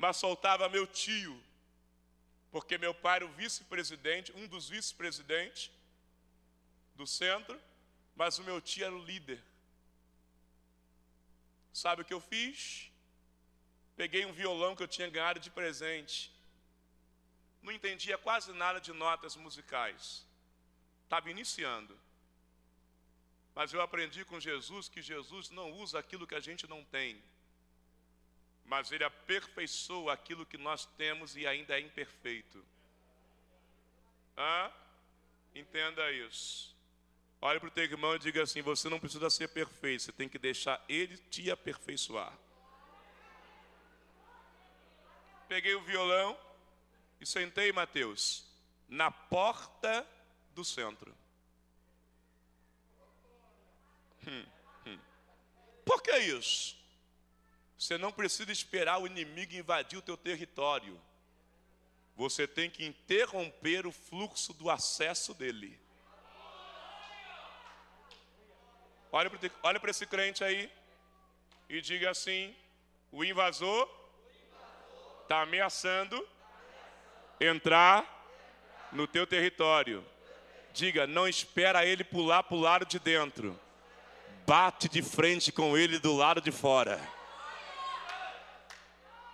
mas 0.02 0.16
soltava 0.16 0.68
meu 0.68 0.86
tio, 0.86 1.36
porque 2.52 2.78
meu 2.78 2.94
pai 2.94 3.16
era 3.16 3.26
o 3.26 3.32
vice-presidente, 3.32 4.32
um 4.40 4.46
dos 4.46 4.68
vice-presidentes 4.68 5.72
do 6.94 7.06
centro, 7.06 7.60
mas 8.14 8.38
o 8.38 8.44
meu 8.44 8.60
tio 8.60 8.84
era 8.84 8.94
o 8.94 9.04
líder. 9.04 9.42
Sabe 11.72 12.02
o 12.02 12.04
que 12.04 12.14
eu 12.14 12.20
fiz? 12.20 12.90
Peguei 13.96 14.24
um 14.24 14.32
violão 14.32 14.76
que 14.76 14.84
eu 14.84 14.88
tinha 14.96 15.10
ganhado 15.10 15.40
de 15.40 15.50
presente. 15.50 16.32
Não 17.60 17.72
entendia 17.72 18.16
quase 18.16 18.52
nada 18.52 18.80
de 18.80 18.92
notas 18.92 19.34
musicais. 19.34 20.24
Estava 21.04 21.28
iniciando. 21.28 21.98
Mas 23.52 23.72
eu 23.72 23.80
aprendi 23.82 24.24
com 24.24 24.38
Jesus 24.38 24.88
que 24.88 25.02
Jesus 25.02 25.50
não 25.50 25.72
usa 25.72 25.98
aquilo 25.98 26.26
que 26.26 26.36
a 26.36 26.40
gente 26.48 26.68
não 26.68 26.84
tem, 26.84 27.20
mas 28.68 28.92
Ele 28.92 29.02
aperfeiçoa 29.02 30.12
aquilo 30.12 30.44
que 30.44 30.58
nós 30.58 30.84
temos 30.84 31.34
e 31.34 31.46
ainda 31.46 31.76
é 31.76 31.80
imperfeito. 31.80 32.62
Hã? 34.36 34.70
Entenda 35.54 36.12
isso. 36.12 36.76
Olhe 37.40 37.58
para 37.58 37.68
o 37.68 37.70
teu 37.72 37.84
irmão 37.84 38.14
e 38.14 38.18
diga 38.18 38.42
assim: 38.42 38.60
você 38.60 38.88
não 38.88 39.00
precisa 39.00 39.30
ser 39.30 39.48
perfeito, 39.48 40.02
você 40.02 40.12
tem 40.12 40.28
que 40.28 40.38
deixar 40.38 40.84
Ele 40.88 41.16
te 41.16 41.50
aperfeiçoar. 41.50 42.36
Peguei 45.48 45.74
o 45.74 45.82
violão 45.82 46.38
e 47.18 47.26
sentei, 47.26 47.72
Mateus, 47.72 48.46
na 48.86 49.10
porta 49.10 50.06
do 50.54 50.62
centro. 50.62 51.16
Hum, 54.26 54.44
hum. 54.86 54.98
Por 55.86 56.02
que 56.02 56.16
isso? 56.18 56.77
Você 57.78 57.96
não 57.96 58.10
precisa 58.10 58.50
esperar 58.50 58.98
o 58.98 59.06
inimigo 59.06 59.54
invadir 59.54 59.96
o 59.98 60.02
teu 60.02 60.16
território. 60.16 61.00
Você 62.16 62.44
tem 62.48 62.68
que 62.68 62.84
interromper 62.84 63.86
o 63.86 63.92
fluxo 63.92 64.52
do 64.52 64.68
acesso 64.68 65.32
dele. 65.32 65.78
Olha 69.12 69.78
para 69.78 69.90
esse 69.90 70.04
crente 70.06 70.42
aí 70.42 70.70
e 71.68 71.80
diga 71.80 72.10
assim: 72.10 72.54
o 73.12 73.24
invasor 73.24 73.88
está 75.22 75.42
ameaçando 75.42 76.28
entrar 77.40 78.04
no 78.90 79.06
teu 79.06 79.24
território. 79.24 80.04
Diga, 80.72 81.06
não 81.06 81.28
espera 81.28 81.86
ele 81.86 82.02
pular 82.02 82.42
para 82.42 82.56
o 82.56 82.60
lado 82.60 82.84
de 82.84 82.98
dentro. 82.98 83.58
Bate 84.44 84.88
de 84.88 85.00
frente 85.00 85.52
com 85.52 85.78
ele 85.78 85.98
do 86.00 86.16
lado 86.16 86.40
de 86.40 86.50
fora. 86.50 87.17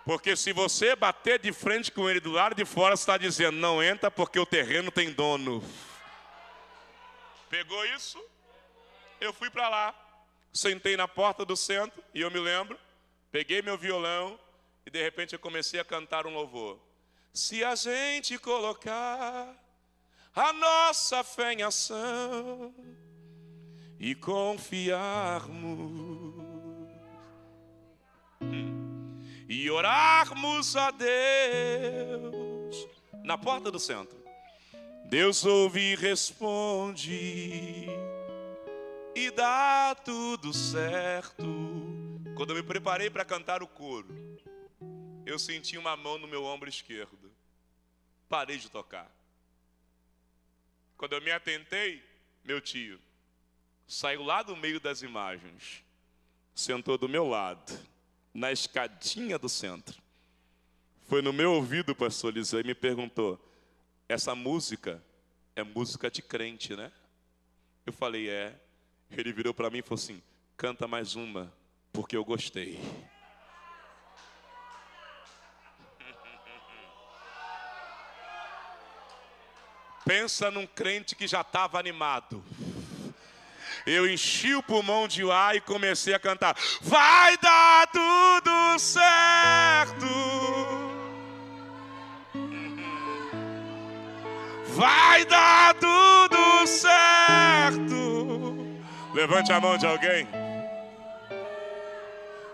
Porque 0.04 0.36
se 0.36 0.52
você 0.52 0.94
bater 0.94 1.38
de 1.38 1.52
frente 1.52 1.90
com 1.90 2.08
ele 2.08 2.20
do 2.20 2.30
lado 2.30 2.54
de 2.54 2.64
fora, 2.64 2.94
está 2.94 3.16
dizendo, 3.16 3.56
não 3.56 3.82
entra 3.82 4.10
porque 4.10 4.38
o 4.38 4.44
terreno 4.44 4.90
tem 4.90 5.10
dono. 5.10 5.64
Pegou 7.48 7.84
isso? 7.86 8.22
Eu 9.20 9.32
fui 9.32 9.48
para 9.48 9.68
lá, 9.68 9.94
sentei 10.52 10.96
na 10.96 11.08
porta 11.08 11.44
do 11.44 11.56
centro, 11.56 12.02
e 12.12 12.20
eu 12.20 12.30
me 12.30 12.38
lembro, 12.38 12.78
peguei 13.32 13.62
meu 13.62 13.78
violão, 13.78 14.38
e 14.84 14.90
de 14.90 15.02
repente 15.02 15.32
eu 15.32 15.38
comecei 15.38 15.80
a 15.80 15.84
cantar 15.84 16.26
um 16.26 16.34
louvor. 16.34 16.78
Se 17.32 17.64
a 17.64 17.74
gente 17.74 18.36
colocar 18.38 19.54
a 20.34 20.52
nossa 20.52 21.24
fé 21.24 21.54
em 21.54 21.62
ação 21.62 22.74
e 23.98 24.14
confiarmos 24.14 26.23
e 29.48 29.70
orarmos 29.70 30.76
a 30.76 30.90
Deus 30.90 32.24
na 33.22 33.38
porta 33.38 33.70
do 33.70 33.78
centro. 33.78 34.22
Deus 35.06 35.44
ouve 35.44 35.92
e 35.92 35.94
responde 35.96 37.86
e 39.14 39.30
dá 39.30 39.94
tudo 39.94 40.52
certo. 40.52 41.44
Quando 42.36 42.50
eu 42.50 42.56
me 42.56 42.62
preparei 42.62 43.08
para 43.08 43.24
cantar 43.24 43.62
o 43.62 43.68
coro, 43.68 44.08
eu 45.24 45.38
senti 45.38 45.78
uma 45.78 45.96
mão 45.96 46.18
no 46.18 46.26
meu 46.26 46.44
ombro 46.44 46.68
esquerdo. 46.68 47.32
Parei 48.28 48.58
de 48.58 48.68
tocar. 48.68 49.10
Quando 50.96 51.12
eu 51.12 51.20
me 51.20 51.30
atentei, 51.30 52.02
meu 52.42 52.60
tio 52.60 53.00
saiu 53.86 54.22
lá 54.22 54.42
do 54.42 54.56
meio 54.56 54.80
das 54.80 55.02
imagens, 55.02 55.84
sentou 56.54 56.96
do 56.96 57.08
meu 57.08 57.28
lado, 57.28 57.78
na 58.34 58.50
escadinha 58.50 59.38
do 59.38 59.48
centro. 59.48 60.02
Foi 61.06 61.22
no 61.22 61.32
meu 61.32 61.52
ouvido, 61.52 61.94
pastor 61.94 62.34
Liseu, 62.34 62.60
e 62.60 62.64
me 62.64 62.74
perguntou: 62.74 63.38
essa 64.08 64.34
música 64.34 65.00
é 65.54 65.62
música 65.62 66.10
de 66.10 66.20
crente, 66.20 66.74
né? 66.74 66.90
Eu 67.86 67.92
falei: 67.92 68.28
é. 68.28 68.58
Ele 69.10 69.32
virou 69.32 69.54
para 69.54 69.70
mim 69.70 69.78
e 69.78 69.82
falou 69.82 70.02
assim: 70.02 70.20
canta 70.56 70.88
mais 70.88 71.14
uma, 71.14 71.54
porque 71.92 72.16
eu 72.16 72.24
gostei. 72.24 72.80
Pensa 80.04 80.50
num 80.50 80.66
crente 80.66 81.14
que 81.14 81.28
já 81.28 81.42
estava 81.42 81.78
animado. 81.78 82.44
Eu 83.86 84.08
enchi 84.08 84.54
o 84.54 84.62
pulmão 84.62 85.06
de 85.06 85.30
ar 85.30 85.54
e 85.56 85.60
comecei 85.60 86.14
a 86.14 86.18
cantar. 86.18 86.56
Vai 86.80 87.36
dar 87.74 87.86
tudo 87.88 88.78
certo. 88.78 90.06
Vai 94.76 95.24
dar 95.24 95.74
tudo 95.74 96.66
certo. 96.66 98.56
Levante 99.12 99.52
a 99.52 99.60
mão 99.60 99.76
de 99.76 99.86
alguém. 99.86 100.28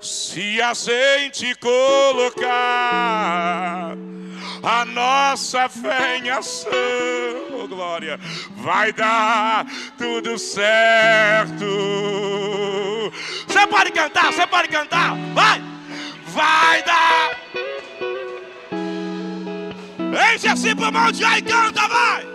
Se 0.00 0.62
a 0.62 0.72
gente 0.72 1.54
colocar 1.56 2.48
a 4.62 4.84
nossa 4.86 5.68
fé 5.68 6.16
em 6.16 6.30
ação, 6.30 6.70
oh, 7.62 7.68
glória, 7.68 8.18
vai 8.56 8.92
dar 8.92 9.66
tudo 9.98 10.38
certo. 10.38 11.66
Você 13.60 13.66
pode 13.66 13.90
cantar, 13.92 14.32
você 14.32 14.46
pode 14.46 14.68
cantar, 14.68 15.14
vai, 15.34 15.62
vai 16.28 16.82
dar. 16.82 17.30
Enche 20.34 20.48
assim 20.48 20.74
pro 20.74 20.90
mão 20.90 21.12
de 21.12 21.22
e 21.22 21.42
canta, 21.42 21.86
vai. 21.86 22.26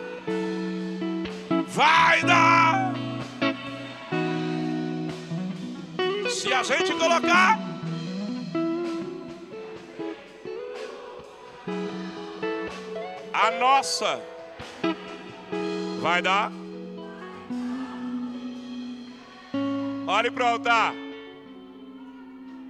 Vai 1.67 2.23
dar. 2.25 2.93
Se 6.29 6.53
a 6.53 6.61
gente 6.61 6.93
colocar 6.93 7.57
a 13.33 13.51
nossa 13.59 14.21
vai 16.01 16.21
dar. 16.21 16.51
Olhe 20.07 20.29
para 20.29 20.45
o 20.45 20.47
altar. 20.49 21.04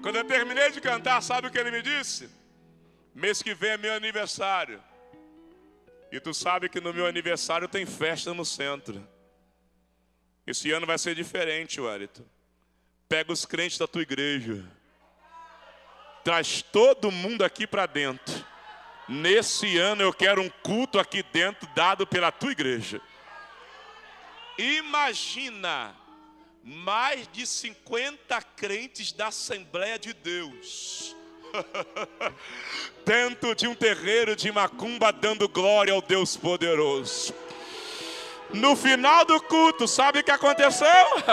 Quando 0.05 0.17
eu 0.17 0.23
terminei 0.23 0.69
de 0.69 0.79
cantar, 0.79 1.19
sabe 1.19 1.47
o 1.47 1.51
que 1.51 1.57
ele 1.57 1.71
me 1.71 1.81
disse? 1.81 2.29
Mês 3.15 3.41
que 3.41 3.55
vem 3.55 3.71
é 3.71 3.77
meu 3.77 3.91
aniversário. 3.91 4.79
E 6.11 6.19
tu 6.19 6.31
sabe 6.31 6.69
que 6.69 6.79
no 6.79 6.93
meu 6.93 7.07
aniversário 7.07 7.67
tem 7.67 7.87
festa 7.87 8.31
no 8.31 8.45
centro. 8.45 9.03
Esse 10.45 10.71
ano 10.71 10.85
vai 10.85 10.99
ser 10.99 11.15
diferente, 11.15 11.81
Wellington. 11.81 12.23
Pega 13.09 13.33
os 13.33 13.47
crentes 13.47 13.79
da 13.79 13.87
tua 13.87 14.03
igreja. 14.03 14.63
Traz 16.23 16.61
todo 16.61 17.09
mundo 17.09 17.43
aqui 17.43 17.65
para 17.65 17.87
dentro. 17.87 18.45
Nesse 19.09 19.75
ano 19.79 20.03
eu 20.03 20.13
quero 20.13 20.39
um 20.39 20.49
culto 20.61 20.99
aqui 20.99 21.23
dentro 21.23 21.67
dado 21.73 22.05
pela 22.05 22.31
tua 22.31 22.51
igreja. 22.51 23.01
Imagina 24.55 25.95
mais 26.65 27.27
de 27.31 27.45
50 27.45 28.41
crentes 28.57 29.11
da 29.11 29.27
Assembleia 29.27 29.99
de 29.99 30.13
Deus. 30.13 31.15
dentro 33.05 33.55
de 33.55 33.67
um 33.67 33.75
terreiro 33.75 34.35
de 34.35 34.51
macumba 34.51 35.13
dando 35.13 35.47
glória 35.47 35.93
ao 35.93 36.01
Deus 36.01 36.35
poderoso. 36.35 37.33
No 38.53 38.75
final 38.75 39.25
do 39.25 39.39
culto, 39.41 39.87
sabe 39.87 40.19
o 40.19 40.23
que 40.23 40.31
aconteceu? 40.31 40.87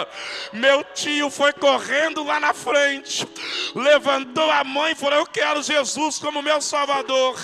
Meu 0.53 0.85
tio 0.95 1.31
foi 1.31 1.53
correndo 1.53 2.23
lá 2.25 2.38
na 2.38 2.53
frente, 2.53 3.27
levantou 3.75 4.51
a 4.51 4.64
mão 4.64 4.88
e 4.88 4.95
falou: 4.95 5.21
Eu 5.21 5.27
quero 5.27 5.62
Jesus 5.62 6.18
como 6.18 6.42
meu 6.42 6.61
Salvador. 6.61 7.38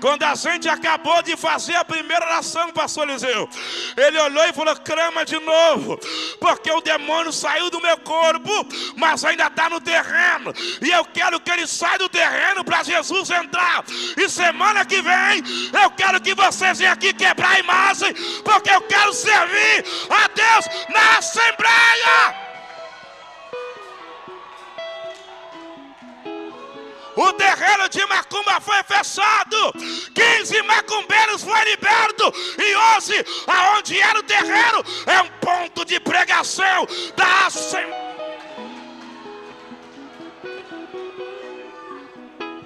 Quando 0.00 0.22
a 0.24 0.34
gente 0.34 0.68
acabou 0.68 1.22
de 1.22 1.36
fazer 1.36 1.74
a 1.74 1.84
primeira 1.84 2.24
oração, 2.26 2.70
pastor 2.72 3.08
Eliseu, 3.08 3.48
ele 3.96 4.18
olhou 4.20 4.44
e 4.44 4.52
falou: 4.52 4.76
crama 4.76 5.24
de 5.24 5.38
novo, 5.38 5.98
porque 6.40 6.70
o 6.70 6.80
demônio 6.80 7.32
saiu 7.32 7.70
do 7.70 7.80
meu 7.80 7.96
corpo, 7.98 8.50
mas 8.96 9.24
ainda 9.24 9.46
está 9.46 9.70
no 9.70 9.80
terreno, 9.80 10.52
e 10.82 10.90
eu 10.90 11.04
quero 11.04 11.40
que 11.40 11.50
ele 11.50 11.66
saia 11.66 11.98
do 11.98 12.08
terreno 12.08 12.64
para 12.64 12.82
Jesus 12.82 13.30
entrar. 13.30 13.84
E 14.16 14.28
semana 14.28 14.84
que 14.84 15.00
vem, 15.00 15.42
eu 15.82 15.90
quero 15.90 16.20
que 16.20 16.34
vocês 16.34 16.78
venham 16.78 16.92
aqui 16.92 17.12
quebrar 17.12 17.52
a 17.52 17.60
imagem, 17.60 18.14
porque 18.44 18.70
eu 18.70 18.82
quero 18.82 19.12
servir 19.14 19.84
a 20.10 20.28
Deus 20.28 20.66
na 20.92 21.18
Assembleia. 21.18 22.45
O 27.16 27.32
terreno 27.32 27.88
de 27.88 28.04
Macumba 28.06 28.60
foi 28.60 28.82
fechado. 28.82 29.72
15 30.14 30.62
macumbeiros 30.62 31.42
foram 31.42 31.64
libertos. 31.64 32.30
E 32.58 32.76
hoje, 32.76 33.24
aonde 33.46 33.98
era 33.98 34.18
o 34.18 34.22
terreno, 34.22 34.84
é 35.06 35.22
um 35.22 35.30
ponto 35.40 35.84
de 35.84 35.98
pregação 35.98 36.86
da 37.16 37.46
Assembleia. 37.46 38.06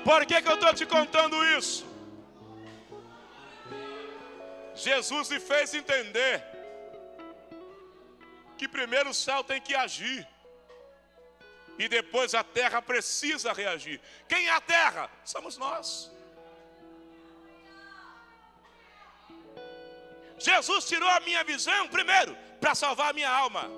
Por 0.05 0.27
que, 0.27 0.43
que 0.43 0.49
eu 0.49 0.55
estou 0.55 0.75
te 0.75 0.87
contando 0.87 1.37
isso? 1.57 1.87
Jesus 4.75 5.29
lhe 5.31 5.39
fez 5.39 5.75
entender 5.75 6.43
que 8.57 8.67
primeiro 8.67 9.11
o 9.11 9.15
céu 9.15 9.45
tem 9.45 9.61
que 9.61 9.75
agir 9.75 10.27
e 11.81 11.89
depois 11.89 12.35
a 12.35 12.45
terra 12.45 12.83
precisa 12.83 13.55
reagir. 13.55 13.99
Quem 14.29 14.49
é 14.49 14.51
a 14.51 14.61
terra? 14.61 15.11
Somos 15.25 15.57
nós. 15.57 16.11
Jesus 20.39 20.85
tirou 20.85 21.09
a 21.09 21.21
minha 21.21 21.43
visão, 21.43 21.89
primeiro, 21.89 22.37
para 22.61 22.75
salvar 22.75 23.11
a 23.11 23.13
minha 23.15 23.31
alma. 23.31 23.71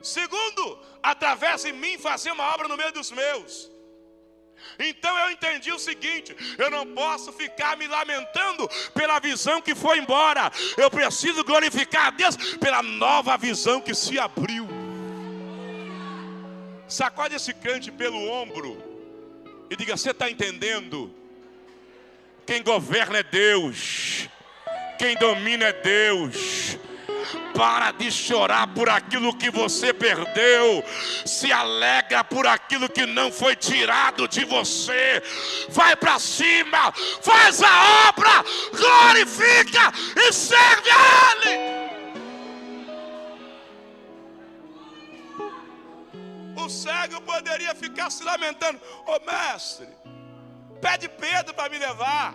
Segundo, 0.00 0.78
através 1.02 1.62
de 1.62 1.72
mim 1.72 1.98
fazer 1.98 2.30
uma 2.30 2.54
obra 2.54 2.68
no 2.68 2.76
meio 2.76 2.92
dos 2.92 3.10
meus. 3.10 3.68
Então 4.78 5.18
eu 5.18 5.32
entendi 5.32 5.72
o 5.72 5.80
seguinte: 5.80 6.36
eu 6.56 6.70
não 6.70 6.86
posso 6.94 7.32
ficar 7.32 7.76
me 7.76 7.88
lamentando 7.88 8.68
pela 8.94 9.18
visão 9.18 9.60
que 9.60 9.74
foi 9.74 9.98
embora, 9.98 10.52
eu 10.76 10.88
preciso 10.88 11.42
glorificar 11.42 12.06
a 12.06 12.10
Deus 12.10 12.36
pela 12.58 12.80
nova 12.80 13.36
visão 13.36 13.80
que 13.80 13.92
se 13.92 14.20
abriu. 14.20 14.75
Sacode 16.88 17.34
esse 17.34 17.52
crente 17.52 17.90
pelo 17.90 18.28
ombro 18.30 18.82
e 19.68 19.76
diga: 19.76 19.96
Você 19.96 20.10
está 20.10 20.30
entendendo? 20.30 21.12
Quem 22.46 22.62
governa 22.62 23.18
é 23.18 23.22
Deus, 23.24 24.28
quem 24.98 25.16
domina 25.16 25.64
é 25.64 25.72
Deus. 25.72 26.78
Para 27.56 27.90
de 27.90 28.12
chorar 28.12 28.66
por 28.68 28.88
aquilo 28.88 29.34
que 29.34 29.50
você 29.50 29.92
perdeu. 29.92 30.84
Se 31.24 31.50
alegra 31.50 32.22
por 32.22 32.46
aquilo 32.46 32.88
que 32.88 33.06
não 33.06 33.32
foi 33.32 33.56
tirado 33.56 34.28
de 34.28 34.44
você. 34.44 35.22
Vai 35.70 35.96
para 35.96 36.18
cima, 36.18 36.92
faz 37.22 37.62
a 37.62 38.08
obra, 38.08 38.44
glorifica 38.70 39.92
e 40.16 40.32
serve 40.32 40.90
a 40.90 41.46
Ele. 41.46 41.75
O 46.66 46.68
cego 46.68 47.20
poderia 47.20 47.74
ficar 47.76 48.10
se 48.10 48.24
lamentando: 48.24 48.80
Ô 49.06 49.20
mestre, 49.20 49.86
pede 50.80 51.08
Pedro 51.08 51.54
para 51.54 51.68
me 51.68 51.78
levar, 51.78 52.34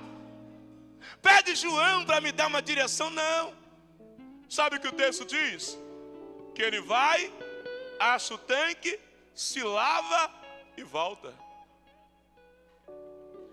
pede 1.21 1.53
João 1.53 2.05
para 2.05 2.21
me 2.21 2.31
dar 2.31 2.47
uma 2.47 2.61
direção. 2.61 3.09
Não. 3.09 3.53
Sabe 4.49 4.77
o 4.77 4.79
que 4.79 4.87
o 4.87 4.93
texto 4.93 5.25
diz? 5.25 5.77
Que 6.55 6.61
ele 6.61 6.79
vai, 6.79 7.31
acha 7.99 8.33
o 8.33 8.37
tanque, 8.37 8.97
se 9.35 9.61
lava 9.61 10.33
e 10.77 10.83
volta. 10.83 11.33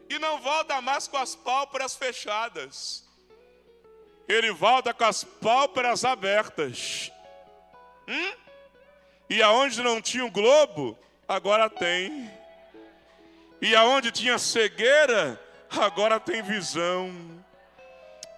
E 0.08 0.16
não 0.20 0.40
volta 0.40 0.80
mais 0.80 1.08
com 1.08 1.16
as 1.16 1.34
pálpebras 1.34 1.96
fechadas. 1.96 3.04
Ele 4.28 4.52
volta 4.52 4.94
com 4.94 5.04
as 5.04 5.24
pálpebras 5.24 6.04
abertas. 6.04 7.10
Hum? 8.06 8.47
E 9.28 9.42
aonde 9.42 9.82
não 9.82 10.00
tinha 10.00 10.24
o 10.24 10.30
globo, 10.30 10.98
agora 11.26 11.68
tem. 11.68 12.30
E 13.60 13.74
aonde 13.74 14.10
tinha 14.10 14.38
cegueira, 14.38 15.40
agora 15.70 16.18
tem 16.18 16.42
visão. 16.42 17.12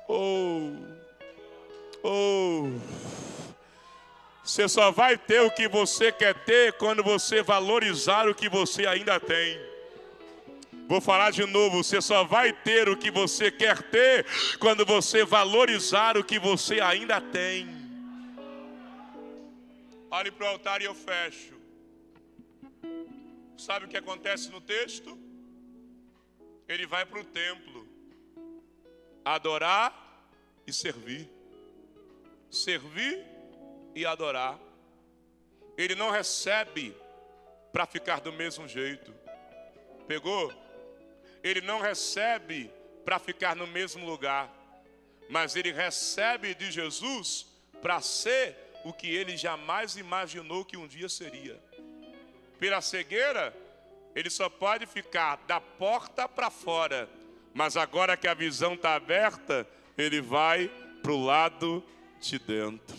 Oh. 0.09 0.73
Oh, 2.03 2.71
você 4.43 4.67
só 4.67 4.91
vai 4.91 5.19
ter 5.19 5.43
o 5.43 5.51
que 5.51 5.69
você 5.69 6.11
quer 6.11 6.35
ter 6.45 6.73
quando 6.73 7.05
você 7.05 7.43
valorizar 7.43 8.27
o 8.27 8.35
que 8.35 8.49
você 8.49 8.87
ainda 8.87 9.21
tem. 9.21 9.61
Vou 10.89 11.01
falar 11.01 11.31
de 11.31 11.45
novo, 11.47 11.85
você 11.85 12.01
só 12.01 12.25
vai 12.25 12.53
ter 12.53 12.89
o 12.89 12.97
que 12.97 13.11
você 13.11 13.51
quer 13.51 13.81
ter 13.83 14.27
quando 14.59 14.85
você 14.85 15.25
valorizar 15.25 16.17
o 16.17 16.25
que 16.25 16.39
você 16.39 16.81
ainda 16.81 17.21
tem. 17.21 17.69
Olhe 20.11 20.31
para 20.31 20.47
o 20.47 20.49
altar 20.49 20.83
e 20.83 20.85
eu 20.85 20.95
fecho. 20.95 21.59
Sabe 23.57 23.87
o 23.87 23.89
que 23.89 23.97
acontece 23.97 24.51
no 24.51 24.61
texto? 24.61 25.19
Ele 26.69 26.87
vai 26.87 27.05
para 27.05 27.21
o 27.21 27.25
templo 27.25 27.89
adorar 29.25 29.93
e 30.67 30.73
servir 30.73 31.29
servir 32.51 33.25
e 33.95 34.05
adorar. 34.05 34.59
Ele 35.77 35.95
não 35.95 36.11
recebe 36.11 36.95
para 37.73 37.87
ficar 37.87 38.21
do 38.21 38.33
mesmo 38.33 38.67
jeito. 38.67 39.15
Pegou? 40.07 40.53
Ele 41.43 41.61
não 41.61 41.81
recebe 41.81 42.71
para 43.05 43.19
ficar 43.19 43.57
no 43.57 43.67
mesmo 43.67 44.05
lugar, 44.05 44.53
mas 45.29 45.57
ele 45.57 45.73
recebe 45.73 46.55
de 46.55 46.71
Jesus 46.71 47.47
para 47.81 48.01
ser 48.01 48.57
o 48.85 48.93
que 48.93 49.09
ele 49.09 49.37
jamais 49.37 49.97
imaginou 49.97 50.65
que 50.65 50.77
um 50.77 50.87
dia 50.87 51.09
seria. 51.09 51.61
Pela 52.59 52.81
cegueira, 52.81 53.55
ele 54.15 54.31
só 54.31 54.49
pode 54.49 54.87
ficar 54.87 55.37
da 55.47 55.61
porta 55.61 56.29
para 56.29 56.51
fora, 56.51 57.09
mas 57.55 57.77
agora 57.77 58.17
que 58.17 58.29
a 58.29 58.35
visão 58.35 58.75
está 58.75 58.95
aberta, 58.95 59.67
ele 59.97 60.21
vai 60.21 60.69
para 61.03 61.13
o 61.13 61.25
lado 61.25 61.85
de 62.21 62.39
dentro. 62.39 62.97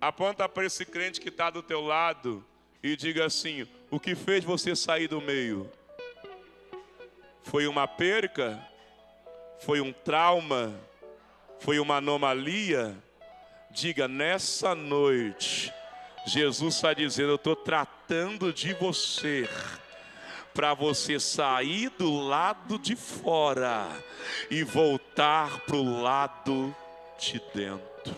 Aponta 0.00 0.48
para 0.48 0.64
esse 0.64 0.84
crente 0.84 1.20
que 1.20 1.28
está 1.28 1.50
do 1.50 1.62
teu 1.62 1.80
lado 1.80 2.44
e 2.82 2.96
diga 2.96 3.24
assim: 3.24 3.66
o 3.90 3.98
que 3.98 4.14
fez 4.14 4.44
você 4.44 4.76
sair 4.76 5.08
do 5.08 5.20
meio? 5.20 5.70
Foi 7.42 7.66
uma 7.66 7.88
perca? 7.88 8.64
Foi 9.60 9.80
um 9.80 9.92
trauma? 9.92 10.78
Foi 11.58 11.80
uma 11.80 11.96
anomalia? 11.96 12.96
Diga 13.80 14.08
nessa 14.08 14.74
noite, 14.74 15.72
Jesus 16.26 16.74
está 16.74 16.92
dizendo: 16.92 17.30
Eu 17.30 17.36
estou 17.36 17.54
tratando 17.54 18.52
de 18.52 18.72
você 18.72 19.48
para 20.52 20.74
você 20.74 21.20
sair 21.20 21.88
do 21.90 22.18
lado 22.18 22.76
de 22.76 22.96
fora 22.96 23.86
e 24.50 24.64
voltar 24.64 25.60
para 25.60 25.76
o 25.76 26.02
lado 26.02 26.74
de 27.20 27.40
dentro. 27.54 28.16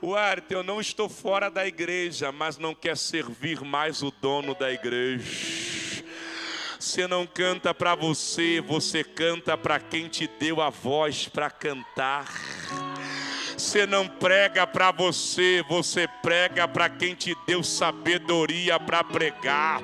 O 0.00 0.14
Arte, 0.14 0.54
eu 0.54 0.62
não 0.62 0.80
estou 0.80 1.08
fora 1.08 1.50
da 1.50 1.66
igreja, 1.66 2.30
mas 2.30 2.58
não 2.58 2.76
quer 2.76 2.96
servir 2.96 3.62
mais 3.62 4.04
o 4.04 4.12
dono 4.12 4.54
da 4.54 4.70
igreja. 4.70 6.04
Você 6.78 7.08
não 7.08 7.26
canta 7.26 7.74
para 7.74 7.96
você, 7.96 8.60
você 8.60 9.02
canta 9.02 9.58
para 9.58 9.80
quem 9.80 10.06
te 10.06 10.28
deu 10.38 10.62
a 10.62 10.70
voz 10.70 11.26
para 11.26 11.50
cantar. 11.50 12.32
Você 13.58 13.86
não 13.86 14.06
prega 14.06 14.64
para 14.68 14.92
você, 14.92 15.64
você 15.68 16.06
prega 16.22 16.68
para 16.68 16.88
quem 16.88 17.12
te 17.16 17.36
deu 17.44 17.64
sabedoria 17.64 18.78
para 18.78 19.02
pregar. 19.02 19.82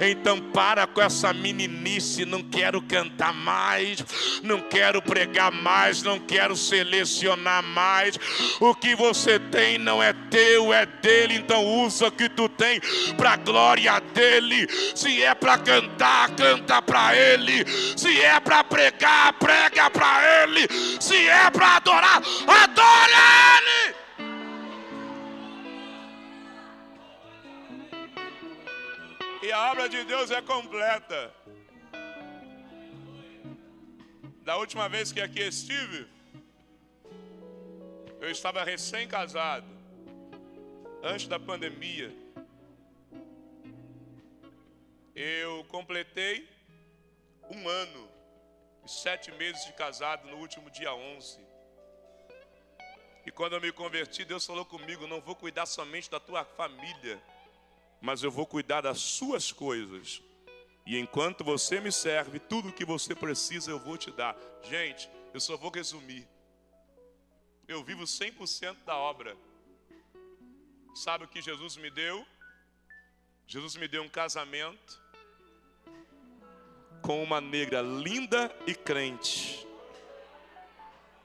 Então 0.00 0.40
para 0.40 0.86
com 0.86 1.02
essa 1.02 1.30
meninice, 1.30 2.24
não 2.24 2.42
quero 2.42 2.80
cantar 2.80 3.34
mais, 3.34 4.02
não 4.42 4.62
quero 4.62 5.02
pregar 5.02 5.52
mais, 5.52 6.02
não 6.02 6.18
quero 6.18 6.56
selecionar 6.56 7.62
mais. 7.62 8.18
O 8.58 8.74
que 8.74 8.96
você 8.96 9.38
tem 9.38 9.76
não 9.76 10.02
é 10.02 10.14
teu, 10.30 10.72
é 10.72 10.86
dele, 10.86 11.34
então 11.34 11.62
usa 11.62 12.06
o 12.06 12.10
que 12.10 12.30
tu 12.30 12.48
tem 12.48 12.80
para 13.18 13.36
glória 13.36 14.00
dele. 14.14 14.66
Se 14.94 15.22
é 15.22 15.34
para 15.34 15.58
cantar, 15.58 16.30
canta 16.30 16.80
para 16.80 17.14
ele. 17.14 17.62
Se 17.94 18.22
é 18.22 18.40
para 18.40 18.64
pregar, 18.64 19.34
prega 19.34 19.90
para 19.90 20.42
ele. 20.42 20.66
Se 20.98 21.28
é 21.28 21.50
para 21.50 21.76
adorar, 21.76 22.22
adora 22.48 23.01
E 29.42 29.50
a 29.50 29.72
obra 29.72 29.88
de 29.88 30.04
Deus 30.04 30.30
é 30.30 30.40
completa. 30.40 31.34
Da 34.42 34.56
última 34.56 34.88
vez 34.88 35.12
que 35.12 35.20
aqui 35.20 35.40
estive, 35.40 36.06
eu 38.20 38.30
estava 38.30 38.62
recém-casado, 38.62 39.66
antes 41.02 41.26
da 41.26 41.40
pandemia. 41.40 42.14
Eu 45.14 45.64
completei 45.64 46.48
um 47.50 47.68
ano 47.68 48.08
e 48.84 48.88
sete 48.88 49.32
meses 49.32 49.64
de 49.66 49.72
casado 49.72 50.28
no 50.28 50.36
último 50.36 50.70
dia 50.70 50.94
11. 50.94 51.51
E 53.24 53.30
quando 53.30 53.54
eu 53.54 53.60
me 53.60 53.72
converti, 53.72 54.24
Deus 54.24 54.44
falou 54.44 54.64
comigo: 54.64 55.06
não 55.06 55.20
vou 55.20 55.34
cuidar 55.34 55.66
somente 55.66 56.10
da 56.10 56.18
tua 56.18 56.44
família, 56.44 57.22
mas 58.00 58.22
eu 58.22 58.30
vou 58.30 58.46
cuidar 58.46 58.80
das 58.80 58.98
suas 59.00 59.52
coisas. 59.52 60.22
E 60.84 60.98
enquanto 60.98 61.44
você 61.44 61.80
me 61.80 61.92
serve, 61.92 62.40
tudo 62.40 62.68
o 62.68 62.72
que 62.72 62.84
você 62.84 63.14
precisa 63.14 63.70
eu 63.70 63.78
vou 63.78 63.96
te 63.96 64.10
dar. 64.10 64.36
Gente, 64.64 65.08
eu 65.32 65.40
só 65.40 65.56
vou 65.56 65.70
resumir. 65.70 66.26
Eu 67.68 67.84
vivo 67.84 68.02
100% 68.02 68.78
da 68.84 68.96
obra. 68.96 69.36
Sabe 70.94 71.24
o 71.24 71.28
que 71.28 71.40
Jesus 71.40 71.76
me 71.76 71.90
deu? 71.90 72.26
Jesus 73.46 73.76
me 73.76 73.86
deu 73.86 74.02
um 74.02 74.08
casamento 74.08 75.00
com 77.00 77.22
uma 77.22 77.40
negra 77.40 77.80
linda 77.80 78.54
e 78.66 78.74
crente. 78.74 79.66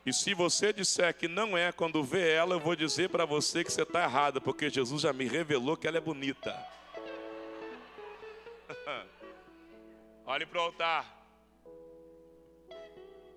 E 0.08 0.14
se 0.14 0.34
você 0.34 0.72
disser 0.72 1.14
que 1.14 1.28
não 1.28 1.58
é, 1.58 1.70
quando 1.74 2.02
vê 2.02 2.32
ela, 2.32 2.56
eu 2.56 2.62
vou 2.62 2.78
dizer 2.78 3.10
para 3.10 3.26
você 3.26 3.62
que 3.62 3.70
você 3.70 3.82
está 3.82 4.04
errado, 4.04 4.40
porque 4.40 4.70
Jesus 4.70 5.02
já 5.02 5.12
me 5.12 5.26
revelou 5.28 5.76
que 5.76 5.86
ela 5.86 5.98
é 5.98 6.00
bonita. 6.00 6.56
Olhe 10.26 10.46
para 10.46 10.60
o 10.60 10.62
altar. 10.62 11.28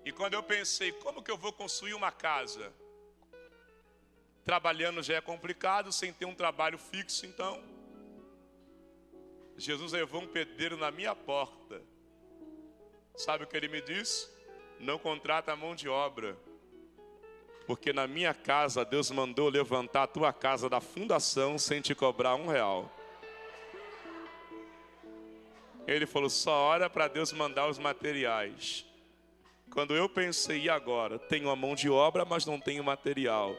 E 0.05 0.13
quando 0.13 0.35
eu 0.35 0.41
pensei, 0.41 0.93
como 0.93 1.21
que 1.21 1.29
eu 1.29 1.35
vou 1.35 1.51
construir 1.51 1.93
uma 1.93 2.09
casa? 2.09 2.71
Trabalhando 4.45 5.03
já 5.03 5.15
é 5.15 5.19
complicado, 5.19 5.91
sem 5.91 6.13
ter 6.13 6.23
um 6.23 6.33
trabalho 6.33 6.77
fixo, 6.77 7.25
então. 7.25 7.61
Jesus 9.57 9.91
levou 9.91 10.21
um 10.21 10.27
pedreiro 10.27 10.77
na 10.77 10.89
minha 10.89 11.13
porta. 11.13 11.81
Sabe 13.17 13.43
o 13.43 13.47
que 13.47 13.57
ele 13.57 13.67
me 13.67 13.81
disse? 13.81 14.29
Não 14.79 14.97
contrata 14.97 15.53
mão 15.53 15.75
de 15.75 15.89
obra. 15.89 16.39
Porque 17.65 17.93
na 17.93 18.07
minha 18.07 18.33
casa 18.33 18.83
Deus 18.83 19.11
mandou 19.11 19.49
levantar 19.49 20.03
a 20.03 20.07
tua 20.07 20.33
casa 20.33 20.69
da 20.69 20.81
fundação 20.81 21.57
sem 21.57 21.81
te 21.81 21.95
cobrar 21.95 22.35
um 22.35 22.47
real. 22.47 22.91
Ele 25.87 26.05
falou: 26.05 26.29
só 26.29 26.51
ora 26.51 26.89
para 26.89 27.07
Deus 27.07 27.31
mandar 27.33 27.67
os 27.67 27.79
materiais. 27.79 28.85
Quando 29.71 29.95
eu 29.95 30.09
pensei, 30.09 30.63
e 30.63 30.69
agora? 30.69 31.17
Tenho 31.17 31.49
a 31.49 31.55
mão 31.55 31.75
de 31.75 31.89
obra, 31.89 32.25
mas 32.25 32.45
não 32.45 32.59
tenho 32.59 32.83
material. 32.83 33.55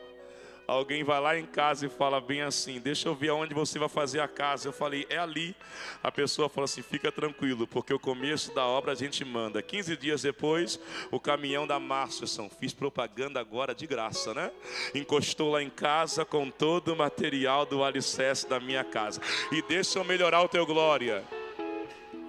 Alguém 0.67 1.03
vai 1.03 1.21
lá 1.21 1.39
em 1.39 1.47
casa 1.47 1.87
e 1.87 1.89
fala 1.89 2.21
bem 2.21 2.43
assim: 2.43 2.81
Deixa 2.81 3.09
eu 3.09 3.15
ver 3.15 3.31
aonde 3.31 3.55
você 3.55 3.79
vai 3.79 3.89
fazer 3.89 4.21
a 4.21 4.29
casa. 4.29 4.69
Eu 4.69 4.73
falei: 4.73 5.07
É 5.09 5.19
ali. 5.19 5.55
A 6.03 6.11
pessoa 6.11 6.49
falou 6.49 6.65
assim: 6.65 6.83
Fica 6.83 7.11
tranquilo, 7.11 7.67
porque 7.67 7.93
o 7.93 7.99
começo 7.99 8.55
da 8.55 8.65
obra 8.65 8.93
a 8.93 8.95
gente 8.95 9.25
manda. 9.25 9.63
15 9.63 9.97
dias 9.97 10.23
depois, 10.23 10.79
o 11.11 11.19
caminhão 11.19 11.67
da 11.67 11.79
Márcia, 11.79 12.27
fiz 12.59 12.73
propaganda 12.73 13.41
agora 13.41 13.75
de 13.75 13.87
graça, 13.87 14.33
né? 14.33 14.51
Encostou 14.95 15.53
lá 15.53 15.63
em 15.63 15.71
casa 15.71 16.25
com 16.25 16.51
todo 16.51 16.93
o 16.93 16.97
material 16.97 17.67
do 17.67 17.83
alicerce 17.83 18.49
da 18.49 18.61
minha 18.61 18.85
casa. 18.85 19.21
E 19.51 19.63
deixa 19.63 19.99
eu 19.99 20.05
melhorar 20.05 20.43
o 20.43 20.49
teu 20.49 20.65
glória. 20.65 21.25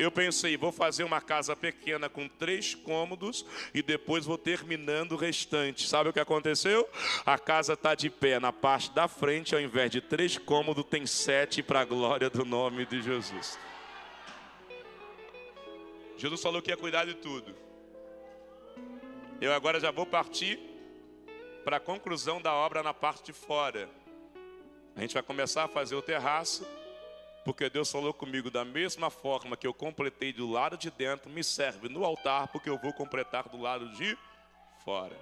Eu 0.04 0.12
pensei, 0.12 0.58
vou 0.58 0.72
fazer 0.72 1.06
uma 1.06 1.22
casa 1.22 1.56
pequena 1.56 2.10
com 2.10 2.28
três 2.28 2.76
cômodos 2.76 3.46
e 3.74 3.82
depois 3.82 4.26
vou 4.26 4.38
terminando 4.38 5.14
o 5.14 5.16
restante. 5.16 5.88
Sabe 5.88 6.10
o 6.10 6.14
que 6.14 6.20
aconteceu? 6.20 6.86
A 7.26 7.40
casa 7.40 7.72
está 7.72 7.96
de 7.96 8.10
pé 8.10 8.38
na 8.38 8.52
parte 8.52 8.92
da 8.92 9.08
frente, 9.08 9.56
ao 9.56 9.62
invés 9.62 9.90
de 9.90 10.02
três 10.02 10.38
cômodos, 10.38 10.84
tem 10.84 11.06
sete 11.06 11.64
para 11.64 11.80
a 11.80 11.86
glória 11.86 12.30
do 12.30 12.44
nome 12.44 12.86
de 12.86 13.02
Jesus. 13.02 13.58
Jesus 16.18 16.42
falou 16.42 16.62
que 16.62 16.70
ia 16.70 16.78
cuidar 16.78 17.06
de 17.06 17.14
tudo. 17.14 17.56
Eu 19.40 19.54
agora 19.54 19.80
já 19.80 19.90
vou 19.90 20.06
partir 20.06 20.60
para 21.64 21.78
a 21.78 21.80
conclusão 21.80 22.42
da 22.42 22.54
obra 22.54 22.84
na 22.84 22.94
parte 22.94 23.28
de 23.28 23.34
fora. 23.34 23.90
A 24.98 25.02
gente 25.02 25.14
vai 25.14 25.24
começar 25.24 25.64
a 25.64 25.68
fazer 25.70 25.96
o 25.96 26.02
terraço 26.02 26.68
porque 27.44 27.70
Deus 27.70 27.92
falou 27.92 28.14
comigo 28.14 28.50
da 28.50 28.64
mesma 28.64 29.10
forma 29.10 29.58
que 29.58 29.68
eu 29.68 29.74
completei 29.74 30.32
do 30.32 30.50
lado 30.50 30.78
de 30.78 30.90
dentro, 30.90 31.30
me 31.30 31.44
serve 31.44 31.90
no 31.90 32.06
altar, 32.06 32.48
porque 32.48 32.70
eu 32.70 32.78
vou 32.78 32.94
completar 32.94 33.50
do 33.50 33.58
lado 33.58 33.90
de 33.94 34.18
fora. 34.84 35.18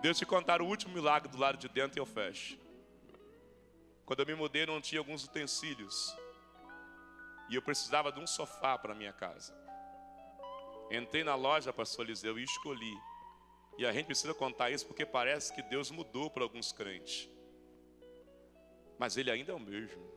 Deus 0.00 0.18
te 0.18 0.24
contar 0.24 0.62
o 0.62 0.66
último 0.66 0.94
milagre 0.94 1.28
do 1.28 1.38
lado 1.38 1.58
de 1.58 1.68
dentro 1.68 1.98
e 1.98 2.00
eu 2.00 2.06
fecho. 2.06 2.58
Quando 4.06 4.20
eu 4.20 4.26
me 4.26 4.34
mudei, 4.34 4.64
não 4.64 4.80
tinha 4.80 5.00
alguns 5.00 5.24
utensílios. 5.24 6.16
E 7.50 7.54
eu 7.54 7.62
precisava 7.62 8.10
de 8.10 8.20
um 8.20 8.26
sofá 8.26 8.78
para 8.78 8.94
minha 8.94 9.12
casa. 9.12 9.54
Entrei 10.90 11.24
na 11.24 11.34
loja, 11.34 11.72
pastor 11.72 12.06
Eliseu, 12.06 12.38
e 12.38 12.44
escolhi. 12.44 12.96
E 13.76 13.84
a 13.84 13.92
gente 13.92 14.06
precisa 14.06 14.32
contar 14.32 14.70
isso 14.70 14.86
porque 14.86 15.04
parece 15.04 15.52
que 15.52 15.62
Deus 15.62 15.90
mudou 15.90 16.30
para 16.30 16.44
alguns 16.44 16.72
crentes. 16.72 17.28
Mas 18.98 19.16
Ele 19.16 19.30
ainda 19.30 19.52
é 19.52 19.54
o 19.54 19.60
mesmo. 19.60 20.15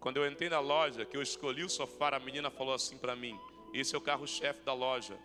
Quando 0.00 0.18
eu 0.18 0.30
entrei 0.30 0.48
na 0.48 0.60
loja, 0.60 1.04
que 1.04 1.16
eu 1.16 1.22
escolhi 1.22 1.64
o 1.64 1.68
sofá, 1.68 2.14
a 2.14 2.20
menina 2.20 2.50
falou 2.50 2.74
assim 2.74 2.96
para 2.96 3.16
mim: 3.16 3.38
Esse 3.74 3.94
é 3.94 3.98
o 3.98 4.00
carro-chefe 4.00 4.62
da 4.62 4.72
loja. 4.72 5.18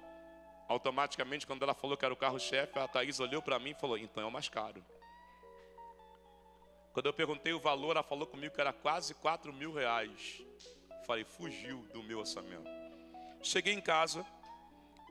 Automaticamente, 0.68 1.46
quando 1.46 1.64
ela 1.64 1.74
falou 1.74 1.96
que 1.96 2.06
era 2.06 2.14
o 2.14 2.18
carro-chefe, 2.18 2.80
a 2.80 2.88
Thaís 2.88 3.20
olhou 3.20 3.42
para 3.42 3.60
mim 3.60 3.72
e 3.72 3.76
falou: 3.76 3.98
Então 3.98 4.24
é 4.24 4.26
o 4.26 4.32
mais 4.32 4.50
caro. 4.50 4.84
Quando 6.94 7.08
eu 7.08 7.14
perguntei 7.14 7.52
o 7.54 7.60
valor, 7.60 7.92
ela 7.92 8.04
falou 8.04 8.28
comigo 8.28 8.54
que 8.54 8.62
era 8.62 8.72
quase 8.72 9.16
4 9.16 9.52
mil 9.52 9.74
reais. 9.74 10.44
Falei, 11.08 11.24
fugiu 11.24 11.80
do 11.92 12.04
meu 12.04 12.20
orçamento. 12.20 12.70
Cheguei 13.42 13.74
em 13.74 13.82
casa, 13.82 14.24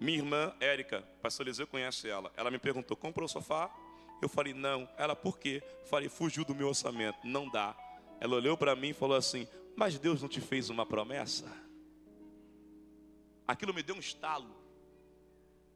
minha 0.01 0.19
irmã 0.19 0.55
Érica, 0.61 1.03
pastor 1.21 1.47
Eliseu 1.47 1.67
conhece 1.67 2.09
ela. 2.09 2.33
Ela 2.37 2.51
me 2.51 2.59
perguntou: 2.59 2.97
comprou 2.97 3.27
o 3.27 3.29
sofá? 3.29 3.69
Eu 4.23 4.29
falei, 4.29 4.55
não. 4.55 4.89
Ela, 4.97 5.17
por 5.17 5.39
quê? 5.39 5.61
Falei, 5.91 6.09
fugiu 6.09 6.45
do 6.45 6.55
meu 6.55 6.69
orçamento. 6.69 7.19
Não 7.25 7.49
dá. 7.49 7.75
Ela 8.23 8.37
olhou 8.37 8.57
para 8.57 8.77
mim 8.77 8.91
e 8.91 8.95
falou 8.95 9.17
assim: 9.17 9.49
Mas 9.75 9.99
Deus 9.99 10.23
não 10.23 10.29
te 10.29 10.41
fez 10.41 10.71
uma 10.71 10.87
promessa? 10.87 11.45
Aquilo 13.49 13.75
me 13.75 13.83
deu 13.83 13.97
um 13.97 13.99
estalo, 13.99 14.55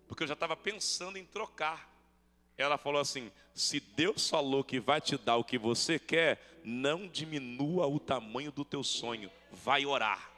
porque 0.06 0.22
eu 0.22 0.28
já 0.28 0.34
estava 0.34 0.56
pensando 0.56 1.18
em 1.18 1.24
trocar. 1.24 1.92
Ela 2.56 2.78
falou 2.78 3.00
assim: 3.00 3.32
Se 3.52 3.80
Deus 3.80 4.30
falou 4.30 4.62
que 4.62 4.78
vai 4.78 5.00
te 5.00 5.18
dar 5.18 5.34
o 5.34 5.42
que 5.42 5.58
você 5.58 5.98
quer, 5.98 6.60
não 6.62 7.08
diminua 7.08 7.88
o 7.88 7.98
tamanho 7.98 8.52
do 8.52 8.64
teu 8.64 8.84
sonho, 8.84 9.28
vai 9.50 9.84
orar. 9.84 10.30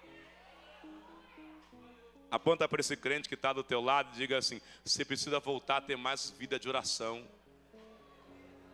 Aponta 2.31 2.67
para 2.67 2.81
esse 2.81 2.97
crente 2.97 3.29
que 3.29 3.35
está 3.35 3.53
do 3.53 3.63
teu 3.63 3.83
lado 3.83 4.15
e 4.15 4.17
diga 4.17 4.39
assim: 4.39 4.63
Você 4.83 5.05
precisa 5.05 5.39
voltar 5.41 5.77
a 5.77 5.83
ter 5.83 5.99
mais 5.99 6.31
vida 6.31 6.59
de 6.59 6.71
oração. 6.71 7.29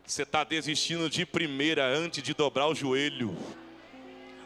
Você 0.06 0.22
está 0.22 0.44
desistindo 0.44 1.08
de 1.08 1.24
primeira 1.24 1.86
antes 1.86 2.22
de 2.22 2.34
dobrar 2.34 2.66
o 2.66 2.74
joelho. 2.74 3.34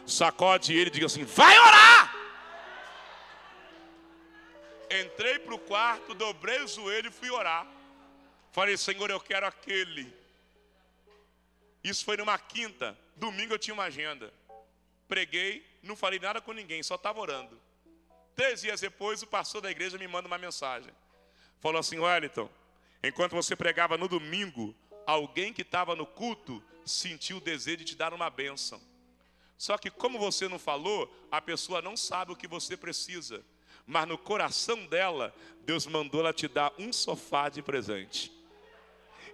Sacode 0.06 0.72
ele 0.72 0.88
e 0.88 0.92
diga 0.92 1.06
assim: 1.06 1.24
vai 1.24 1.58
orar! 1.58 2.14
Entrei 4.90 5.38
para 5.40 5.54
o 5.54 5.58
quarto, 5.58 6.14
dobrei 6.14 6.62
o 6.62 6.68
joelho 6.68 7.08
e 7.08 7.12
fui 7.12 7.30
orar. 7.30 7.66
Falei, 8.52 8.76
Senhor, 8.76 9.10
eu 9.10 9.20
quero 9.20 9.46
aquele. 9.46 10.12
Isso 11.82 12.04
foi 12.04 12.16
numa 12.16 12.38
quinta. 12.38 12.96
Domingo 13.16 13.52
eu 13.52 13.58
tinha 13.58 13.74
uma 13.74 13.84
agenda. 13.84 14.32
Preguei, 15.08 15.66
não 15.82 15.96
falei 15.96 16.18
nada 16.18 16.40
com 16.40 16.52
ninguém, 16.52 16.82
só 16.82 16.94
estava 16.94 17.20
orando. 17.20 17.60
Três 18.34 18.60
dias 18.60 18.80
depois, 18.80 19.22
o 19.22 19.26
pastor 19.26 19.60
da 19.60 19.70
igreja 19.70 19.98
me 19.98 20.06
manda 20.06 20.28
uma 20.28 20.38
mensagem. 20.38 20.92
Falou 21.60 21.80
assim: 21.80 21.98
Wellington, 21.98 22.48
enquanto 23.02 23.32
você 23.32 23.56
pregava 23.56 23.98
no 23.98 24.06
domingo, 24.06 24.74
alguém 25.08 25.54
que 25.54 25.62
estava 25.62 25.96
no 25.96 26.04
culto 26.04 26.62
sentiu 26.84 27.38
o 27.38 27.40
desejo 27.40 27.78
de 27.78 27.84
te 27.86 27.96
dar 27.96 28.12
uma 28.12 28.28
bênção. 28.28 28.78
Só 29.56 29.78
que, 29.78 29.90
como 29.90 30.18
você 30.18 30.46
não 30.46 30.58
falou, 30.58 31.10
a 31.30 31.40
pessoa 31.40 31.80
não 31.80 31.96
sabe 31.96 32.30
o 32.30 32.36
que 32.36 32.46
você 32.46 32.76
precisa. 32.76 33.42
Mas 33.86 34.06
no 34.06 34.18
coração 34.18 34.84
dela, 34.86 35.34
Deus 35.62 35.86
mandou 35.86 36.20
ela 36.20 36.32
te 36.32 36.46
dar 36.46 36.72
um 36.78 36.92
sofá 36.92 37.48
de 37.48 37.62
presente. 37.62 38.30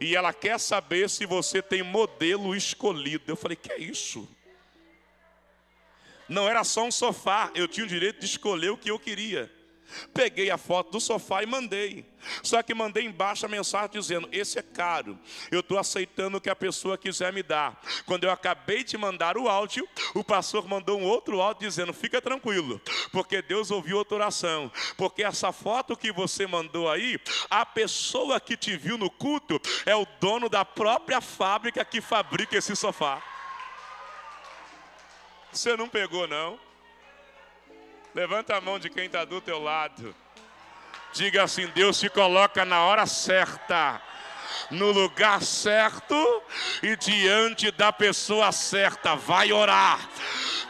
E 0.01 0.14
ela 0.14 0.33
quer 0.33 0.61
saber 0.61 1.11
se 1.11 1.27
você 1.27 1.61
tem 1.61 1.83
modelo 1.83 2.55
escolhido. 2.55 3.25
Eu 3.27 3.37
falei: 3.37 3.57
que 3.57 3.72
é 3.72 3.79
isso? 3.79 4.29
Não 6.29 6.49
era 6.49 6.62
só 6.62 6.85
um 6.85 6.93
sofá, 6.93 7.51
eu 7.55 7.66
tinha 7.66 7.85
o 7.85 7.89
direito 7.89 8.20
de 8.20 8.27
escolher 8.27 8.70
o 8.70 8.79
que 8.79 8.91
eu 8.91 8.99
queria. 8.99 9.53
Peguei 10.12 10.51
a 10.51 10.59
foto 10.59 10.93
do 10.93 11.01
sofá 11.01 11.43
e 11.43 11.47
mandei. 11.47 12.05
Só 12.43 12.62
que 12.62 12.74
mandei 12.74 13.05
embaixo 13.05 13.45
a 13.45 13.49
mensagem 13.49 13.91
dizendo: 13.91 14.28
Esse 14.32 14.59
é 14.59 14.62
caro. 14.62 15.18
Eu 15.51 15.61
estou 15.61 15.78
aceitando 15.78 16.39
o 16.39 16.41
que 16.41 16.51
a 16.51 16.57
pessoa 16.57 16.97
quiser 16.97 17.32
me 17.32 17.43
dar. 17.43 17.80
Quando 18.07 18.24
eu 18.24 18.30
acabei 18.30 18.82
de 18.82 18.97
mandar 18.97 19.37
o 19.37 19.49
áudio, 19.49 19.87
o 20.14 20.24
pastor 20.24 20.66
mandou 20.66 20.99
um 20.99 21.05
outro 21.05 21.41
áudio 21.41 21.68
dizendo: 21.68 21.93
Fica 21.93 22.20
tranquilo, 22.20 22.80
porque 23.12 23.43
Deus 23.43 23.70
ouviu 23.70 23.99
outra 23.99 24.16
oração. 24.16 24.70
Porque 24.97 25.22
essa 25.22 25.53
foto 25.53 25.97
que 25.97 26.12
você 26.12 26.47
mandou 26.47 26.91
aí, 26.91 27.20
a 27.51 27.64
pessoa 27.66 28.41
que 28.41 28.57
te 28.57 28.76
viu 28.76 28.97
no 28.97 29.11
culto 29.11 29.61
é 29.85 29.95
o 29.95 30.07
dono 30.20 30.49
da 30.49 30.64
própria 30.64 31.20
fábrica 31.20 31.85
que 31.85 32.01
fabrica 32.01 32.57
esse 32.57 32.74
sofá. 32.74 33.22
Você 35.53 35.76
não 35.76 35.89
pegou, 35.89 36.26
não? 36.26 36.59
Levanta 38.15 38.57
a 38.57 38.61
mão 38.61 38.79
de 38.79 38.89
quem 38.89 39.07
está 39.07 39.25
do 39.25 39.41
teu 39.41 39.61
lado. 39.61 40.15
Diga 41.12 41.43
assim: 41.43 41.67
Deus 41.75 41.99
te 41.99 42.09
coloca 42.09 42.65
na 42.65 42.85
hora 42.85 43.07
certa, 43.07 44.01
no 44.71 44.93
lugar 44.93 45.43
certo 45.43 46.43
e 46.81 46.95
diante 46.97 47.73
da 47.73 47.93
pessoa 47.93 48.53
certa. 48.53 49.17
Vai 49.17 49.53
orar. 49.53 49.99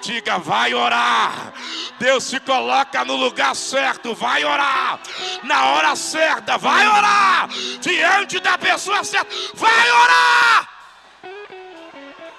Diga, 0.03 0.39
vai 0.39 0.73
orar. 0.73 1.53
Deus 1.99 2.31
te 2.31 2.41
coloca 2.41 3.05
no 3.05 3.15
lugar 3.15 3.55
certo, 3.55 4.15
vai 4.15 4.43
orar. 4.43 5.01
Na 5.43 5.67
hora 5.67 5.95
certa, 5.97 6.57
vai 6.57 6.87
orar. 6.89 7.49
Diante 7.81 8.41
da 8.41 8.57
pessoa 8.57 9.05
certa, 9.05 9.35
vai 9.53 9.91
orar. 9.91 10.69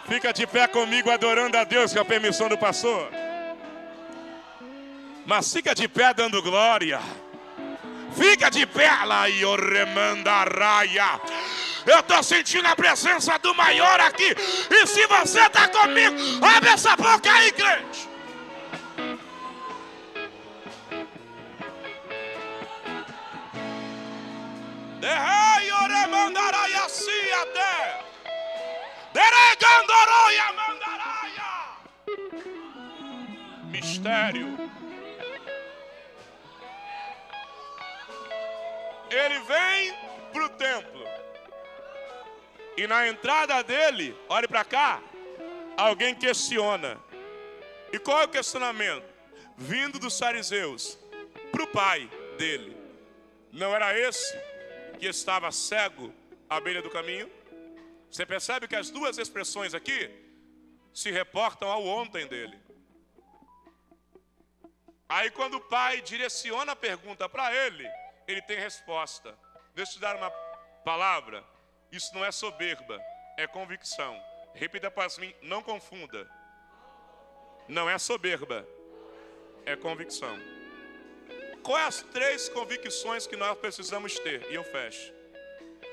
Fica 0.07 0.33
de 0.33 0.47
pé 0.47 0.67
comigo 0.67 1.11
adorando 1.11 1.57
a 1.57 1.63
Deus 1.63 1.93
com 1.93 1.99
a 1.99 2.05
permissão 2.05 2.49
do 2.49 2.57
pastor. 2.57 3.11
Mas 5.25 5.51
fica 5.51 5.73
de 5.73 5.87
pé 5.87 6.13
dando 6.13 6.41
glória. 6.41 6.99
Fica 8.15 8.49
de 8.49 8.65
pé 8.65 8.89
lá 9.05 9.29
e 9.29 9.43
raia. 9.43 11.19
Eu 11.85 11.99
estou 11.99 12.23
sentindo 12.23 12.67
a 12.67 12.75
presença 12.75 13.37
do 13.39 13.53
maior 13.53 13.99
aqui. 13.99 14.35
E 14.69 14.87
se 14.87 15.05
você 15.07 15.41
está 15.41 15.67
comigo, 15.67 16.15
abre 16.43 16.69
essa 16.69 16.95
boca 16.95 17.31
aí, 17.31 17.51
crente. 17.51 18.09
Mandaraia. 30.53 31.65
Mistério. 33.71 34.84
Ele 39.15 39.39
vem 39.39 39.93
para 40.33 40.45
o 40.45 40.49
templo. 40.49 41.05
E 42.75 42.85
na 42.85 43.07
entrada 43.07 43.63
dele, 43.63 44.13
olhe 44.27 44.47
para 44.47 44.65
cá, 44.65 45.01
alguém 45.77 46.13
questiona. 46.13 46.99
E 47.93 47.97
qual 47.97 48.21
é 48.21 48.25
o 48.25 48.29
questionamento? 48.29 49.05
Vindo 49.57 49.97
dos 49.97 50.19
fariseus 50.19 50.99
para 51.49 51.63
o 51.63 51.67
pai 51.67 52.09
dele. 52.37 52.75
Não 53.53 53.73
era 53.73 53.97
esse 53.97 54.37
que 54.99 55.07
estava 55.07 55.49
cego 55.49 56.13
à 56.49 56.59
beira 56.59 56.81
do 56.81 56.89
caminho? 56.89 57.31
Você 58.11 58.25
percebe 58.25 58.67
que 58.67 58.75
as 58.75 58.89
duas 58.89 59.17
expressões 59.17 59.73
aqui 59.73 60.11
se 60.93 61.09
reportam 61.09 61.69
ao 61.69 61.85
ontem 61.85 62.27
dele. 62.27 62.59
Aí, 65.07 65.31
quando 65.31 65.55
o 65.55 65.61
pai 65.61 66.01
direciona 66.01 66.73
a 66.73 66.75
pergunta 66.75 67.29
para 67.29 67.53
ele, 67.55 67.87
ele 68.27 68.41
tem 68.41 68.57
resposta. 68.57 69.37
Deixa 69.73 69.91
eu 69.91 69.95
te 69.95 70.01
dar 70.01 70.15
uma 70.15 70.29
palavra. 70.83 71.43
Isso 71.91 72.13
não 72.13 72.23
é 72.25 72.31
soberba, 72.31 72.99
é 73.37 73.47
convicção. 73.47 74.21
Repita 74.53 74.89
para 74.89 75.07
mim, 75.19 75.33
não 75.41 75.61
confunda. 75.61 76.29
Não 77.67 77.89
é 77.89 77.97
soberba, 77.97 78.65
é 79.65 79.75
convicção. 79.75 80.39
Quais 81.63 81.87
as 81.87 82.01
três 82.03 82.47
convicções 82.49 83.25
que 83.25 83.35
nós 83.35 83.57
precisamos 83.57 84.17
ter? 84.19 84.49
E 84.51 84.55
eu 84.55 84.63
fecho. 84.63 85.13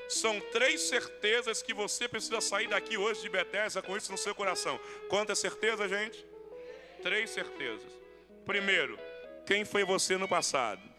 São 0.07 0.39
três 0.51 0.81
certezas 0.81 1.63
que 1.63 1.73
você 1.73 2.07
precisa 2.07 2.39
sair 2.41 2.67
daqui 2.67 2.97
hoje 2.97 3.21
de 3.21 3.29
Bethesda 3.29 3.81
com 3.81 3.97
isso 3.97 4.11
no 4.11 4.17
seu 4.17 4.35
coração. 4.35 4.79
Quantas 5.09 5.39
certezas, 5.39 5.89
gente? 5.89 6.23
Três 7.01 7.31
certezas. 7.31 7.91
Primeiro, 8.45 8.99
quem 9.45 9.65
foi 9.65 9.83
você 9.83 10.15
no 10.17 10.27
passado? 10.27 10.92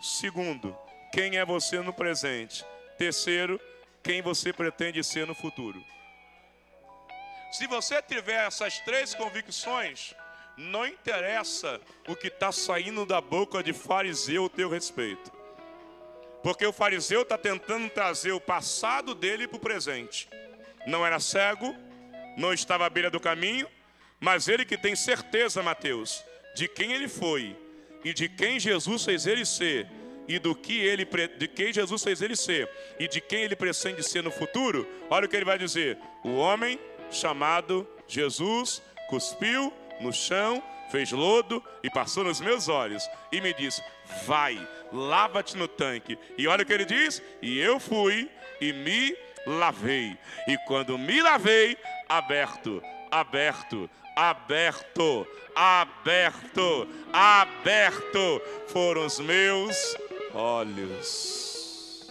Segundo, 0.00 0.76
quem 1.12 1.38
é 1.38 1.44
você 1.44 1.80
no 1.80 1.92
presente? 1.92 2.64
Terceiro, 2.98 3.60
quem 4.02 4.20
você 4.20 4.52
pretende 4.52 5.02
ser 5.02 5.26
no 5.26 5.34
futuro? 5.34 5.82
Se 7.50 7.66
você 7.66 8.02
tiver 8.02 8.46
essas 8.46 8.78
três 8.80 9.14
convicções, 9.14 10.14
não 10.56 10.86
interessa 10.86 11.80
o 12.06 12.14
que 12.14 12.28
está 12.28 12.52
saindo 12.52 13.06
da 13.06 13.20
boca 13.20 13.62
de 13.62 13.72
fariseu 13.72 14.46
a 14.46 14.50
teu 14.50 14.68
respeito. 14.68 15.32
Porque 16.42 16.66
o 16.66 16.72
fariseu 16.72 17.22
está 17.22 17.38
tentando 17.38 17.88
trazer 17.88 18.32
o 18.32 18.40
passado 18.40 19.14
dele 19.14 19.48
para 19.48 19.56
o 19.56 19.60
presente. 19.60 20.28
Não 20.86 21.04
era 21.04 21.18
cego, 21.18 21.74
não 22.36 22.52
estava 22.52 22.86
à 22.86 22.90
beira 22.90 23.10
do 23.10 23.18
caminho, 23.18 23.68
mas 24.20 24.48
ele 24.48 24.64
que 24.64 24.76
tem 24.76 24.94
certeza, 24.94 25.62
Mateus, 25.62 26.22
de 26.54 26.68
quem 26.68 26.92
ele 26.92 27.08
foi 27.08 27.56
e 28.06 28.14
de 28.14 28.28
quem 28.28 28.60
Jesus 28.60 29.04
fez 29.04 29.26
ele 29.26 29.44
ser 29.44 29.88
e 30.28 30.38
do 30.38 30.54
que 30.54 30.78
ele 30.78 31.04
de 31.36 31.48
quem 31.48 31.72
Jesus 31.72 32.04
fez 32.04 32.22
ele 32.22 32.36
ser 32.36 32.70
e 33.00 33.08
de 33.08 33.20
quem 33.20 33.42
ele 33.42 33.56
pretende 33.56 34.00
ser 34.04 34.22
no 34.22 34.30
futuro, 34.30 34.86
olha 35.10 35.26
o 35.26 35.28
que 35.28 35.34
ele 35.34 35.44
vai 35.44 35.58
dizer: 35.58 35.98
o 36.22 36.36
homem 36.36 36.78
chamado 37.10 37.84
Jesus 38.06 38.80
cuspiu 39.08 39.72
no 40.00 40.12
chão, 40.12 40.62
fez 40.88 41.10
lodo 41.10 41.60
e 41.82 41.90
passou 41.90 42.22
nos 42.22 42.40
meus 42.40 42.68
olhos 42.68 43.02
e 43.32 43.40
me 43.40 43.52
disse: 43.52 43.82
Vai, 44.24 44.56
lava-te 44.92 45.56
no 45.56 45.66
tanque. 45.66 46.16
E 46.38 46.46
olha 46.46 46.62
o 46.62 46.64
que 46.64 46.72
ele 46.72 46.84
diz: 46.84 47.20
E 47.42 47.58
eu 47.58 47.80
fui 47.80 48.30
e 48.60 48.72
me 48.72 49.16
lavei. 49.44 50.16
E 50.46 50.56
quando 50.58 50.96
me 50.96 51.20
lavei, 51.20 51.76
aberto, 52.08 52.80
aberto, 53.10 53.90
aberto, 54.16 55.28
aberto, 55.54 56.88
aberto 57.12 58.40
foram 58.68 59.04
os 59.04 59.20
meus 59.20 59.76
olhos. 60.32 62.10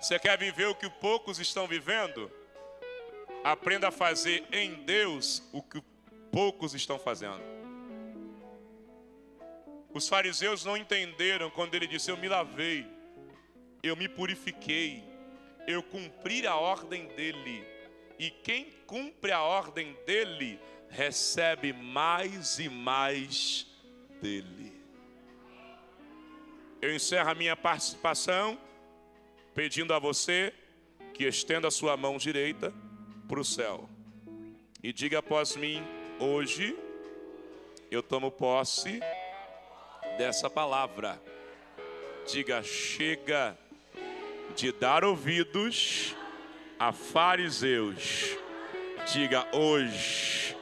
Você 0.00 0.18
quer 0.18 0.36
viver 0.36 0.66
o 0.66 0.74
que 0.74 0.90
poucos 0.90 1.38
estão 1.38 1.68
vivendo? 1.68 2.30
Aprenda 3.44 3.88
a 3.88 3.92
fazer 3.92 4.44
em 4.52 4.74
Deus 4.84 5.40
o 5.52 5.62
que 5.62 5.80
poucos 6.32 6.74
estão 6.74 6.98
fazendo. 6.98 7.40
Os 9.94 10.08
fariseus 10.08 10.64
não 10.64 10.76
entenderam 10.76 11.48
quando 11.48 11.74
ele 11.74 11.86
disse: 11.86 12.10
Eu 12.10 12.16
me 12.16 12.28
lavei, 12.28 12.86
eu 13.82 13.96
me 13.96 14.08
purifiquei, 14.08 15.02
eu 15.66 15.82
cumpri 15.82 16.44
a 16.44 16.56
ordem 16.56 17.06
dele. 17.08 17.75
E 18.18 18.30
quem 18.30 18.70
cumpre 18.86 19.32
a 19.32 19.42
ordem 19.42 19.96
dele, 20.06 20.58
recebe 20.88 21.72
mais 21.72 22.58
e 22.58 22.68
mais 22.68 23.66
dele. 24.20 24.72
Eu 26.80 26.94
encerro 26.94 27.30
a 27.30 27.34
minha 27.34 27.56
participação 27.56 28.58
pedindo 29.54 29.92
a 29.92 29.98
você 29.98 30.52
que 31.12 31.24
estenda 31.24 31.68
a 31.68 31.70
sua 31.70 31.96
mão 31.96 32.16
direita 32.16 32.72
para 33.26 33.40
o 33.40 33.44
céu. 33.44 33.88
E 34.82 34.92
diga 34.92 35.18
após 35.18 35.56
mim: 35.56 35.82
hoje 36.18 36.76
eu 37.90 38.02
tomo 38.02 38.30
posse 38.30 39.00
dessa 40.16 40.48
palavra. 40.48 41.20
Diga: 42.30 42.62
chega 42.62 43.58
de 44.54 44.72
dar 44.72 45.04
ouvidos 45.04 46.14
a 46.78 46.92
fariseus. 46.92 48.36
Diga: 49.12 49.46
hoje 49.52 50.56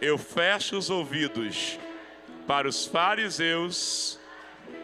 eu 0.00 0.16
fecho 0.16 0.76
os 0.76 0.90
ouvidos 0.90 1.78
para 2.46 2.68
os 2.68 2.86
fariseus 2.86 4.18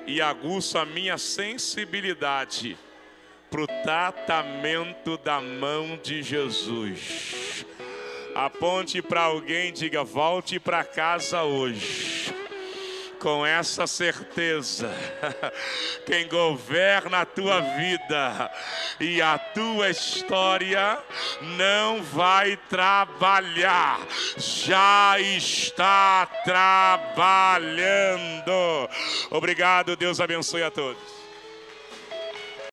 e 0.06 0.20
aguço 0.20 0.78
a 0.78 0.84
minha 0.84 1.16
sensibilidade 1.16 2.76
para 3.50 3.62
o 3.62 3.66
tratamento 3.66 5.16
da 5.18 5.40
mão 5.40 5.98
de 6.02 6.22
Jesus. 6.22 7.64
Aponte 8.34 9.00
para 9.00 9.22
alguém, 9.22 9.72
diga: 9.72 10.02
volte 10.02 10.58
para 10.58 10.82
casa 10.82 11.42
hoje. 11.44 12.13
Com 13.24 13.44
essa 13.46 13.86
certeza, 13.86 14.92
quem 16.04 16.28
governa 16.28 17.22
a 17.22 17.24
tua 17.24 17.58
vida 17.58 18.50
e 19.00 19.22
a 19.22 19.38
tua 19.38 19.88
história 19.88 20.98
não 21.56 22.02
vai 22.02 22.58
trabalhar, 22.68 23.98
já 24.36 25.18
está 25.18 26.26
trabalhando. 26.44 27.70
Obrigado, 29.30 29.96
Deus 29.96 30.20
abençoe 30.20 30.62
a 30.62 30.70
todos. 30.70 31.13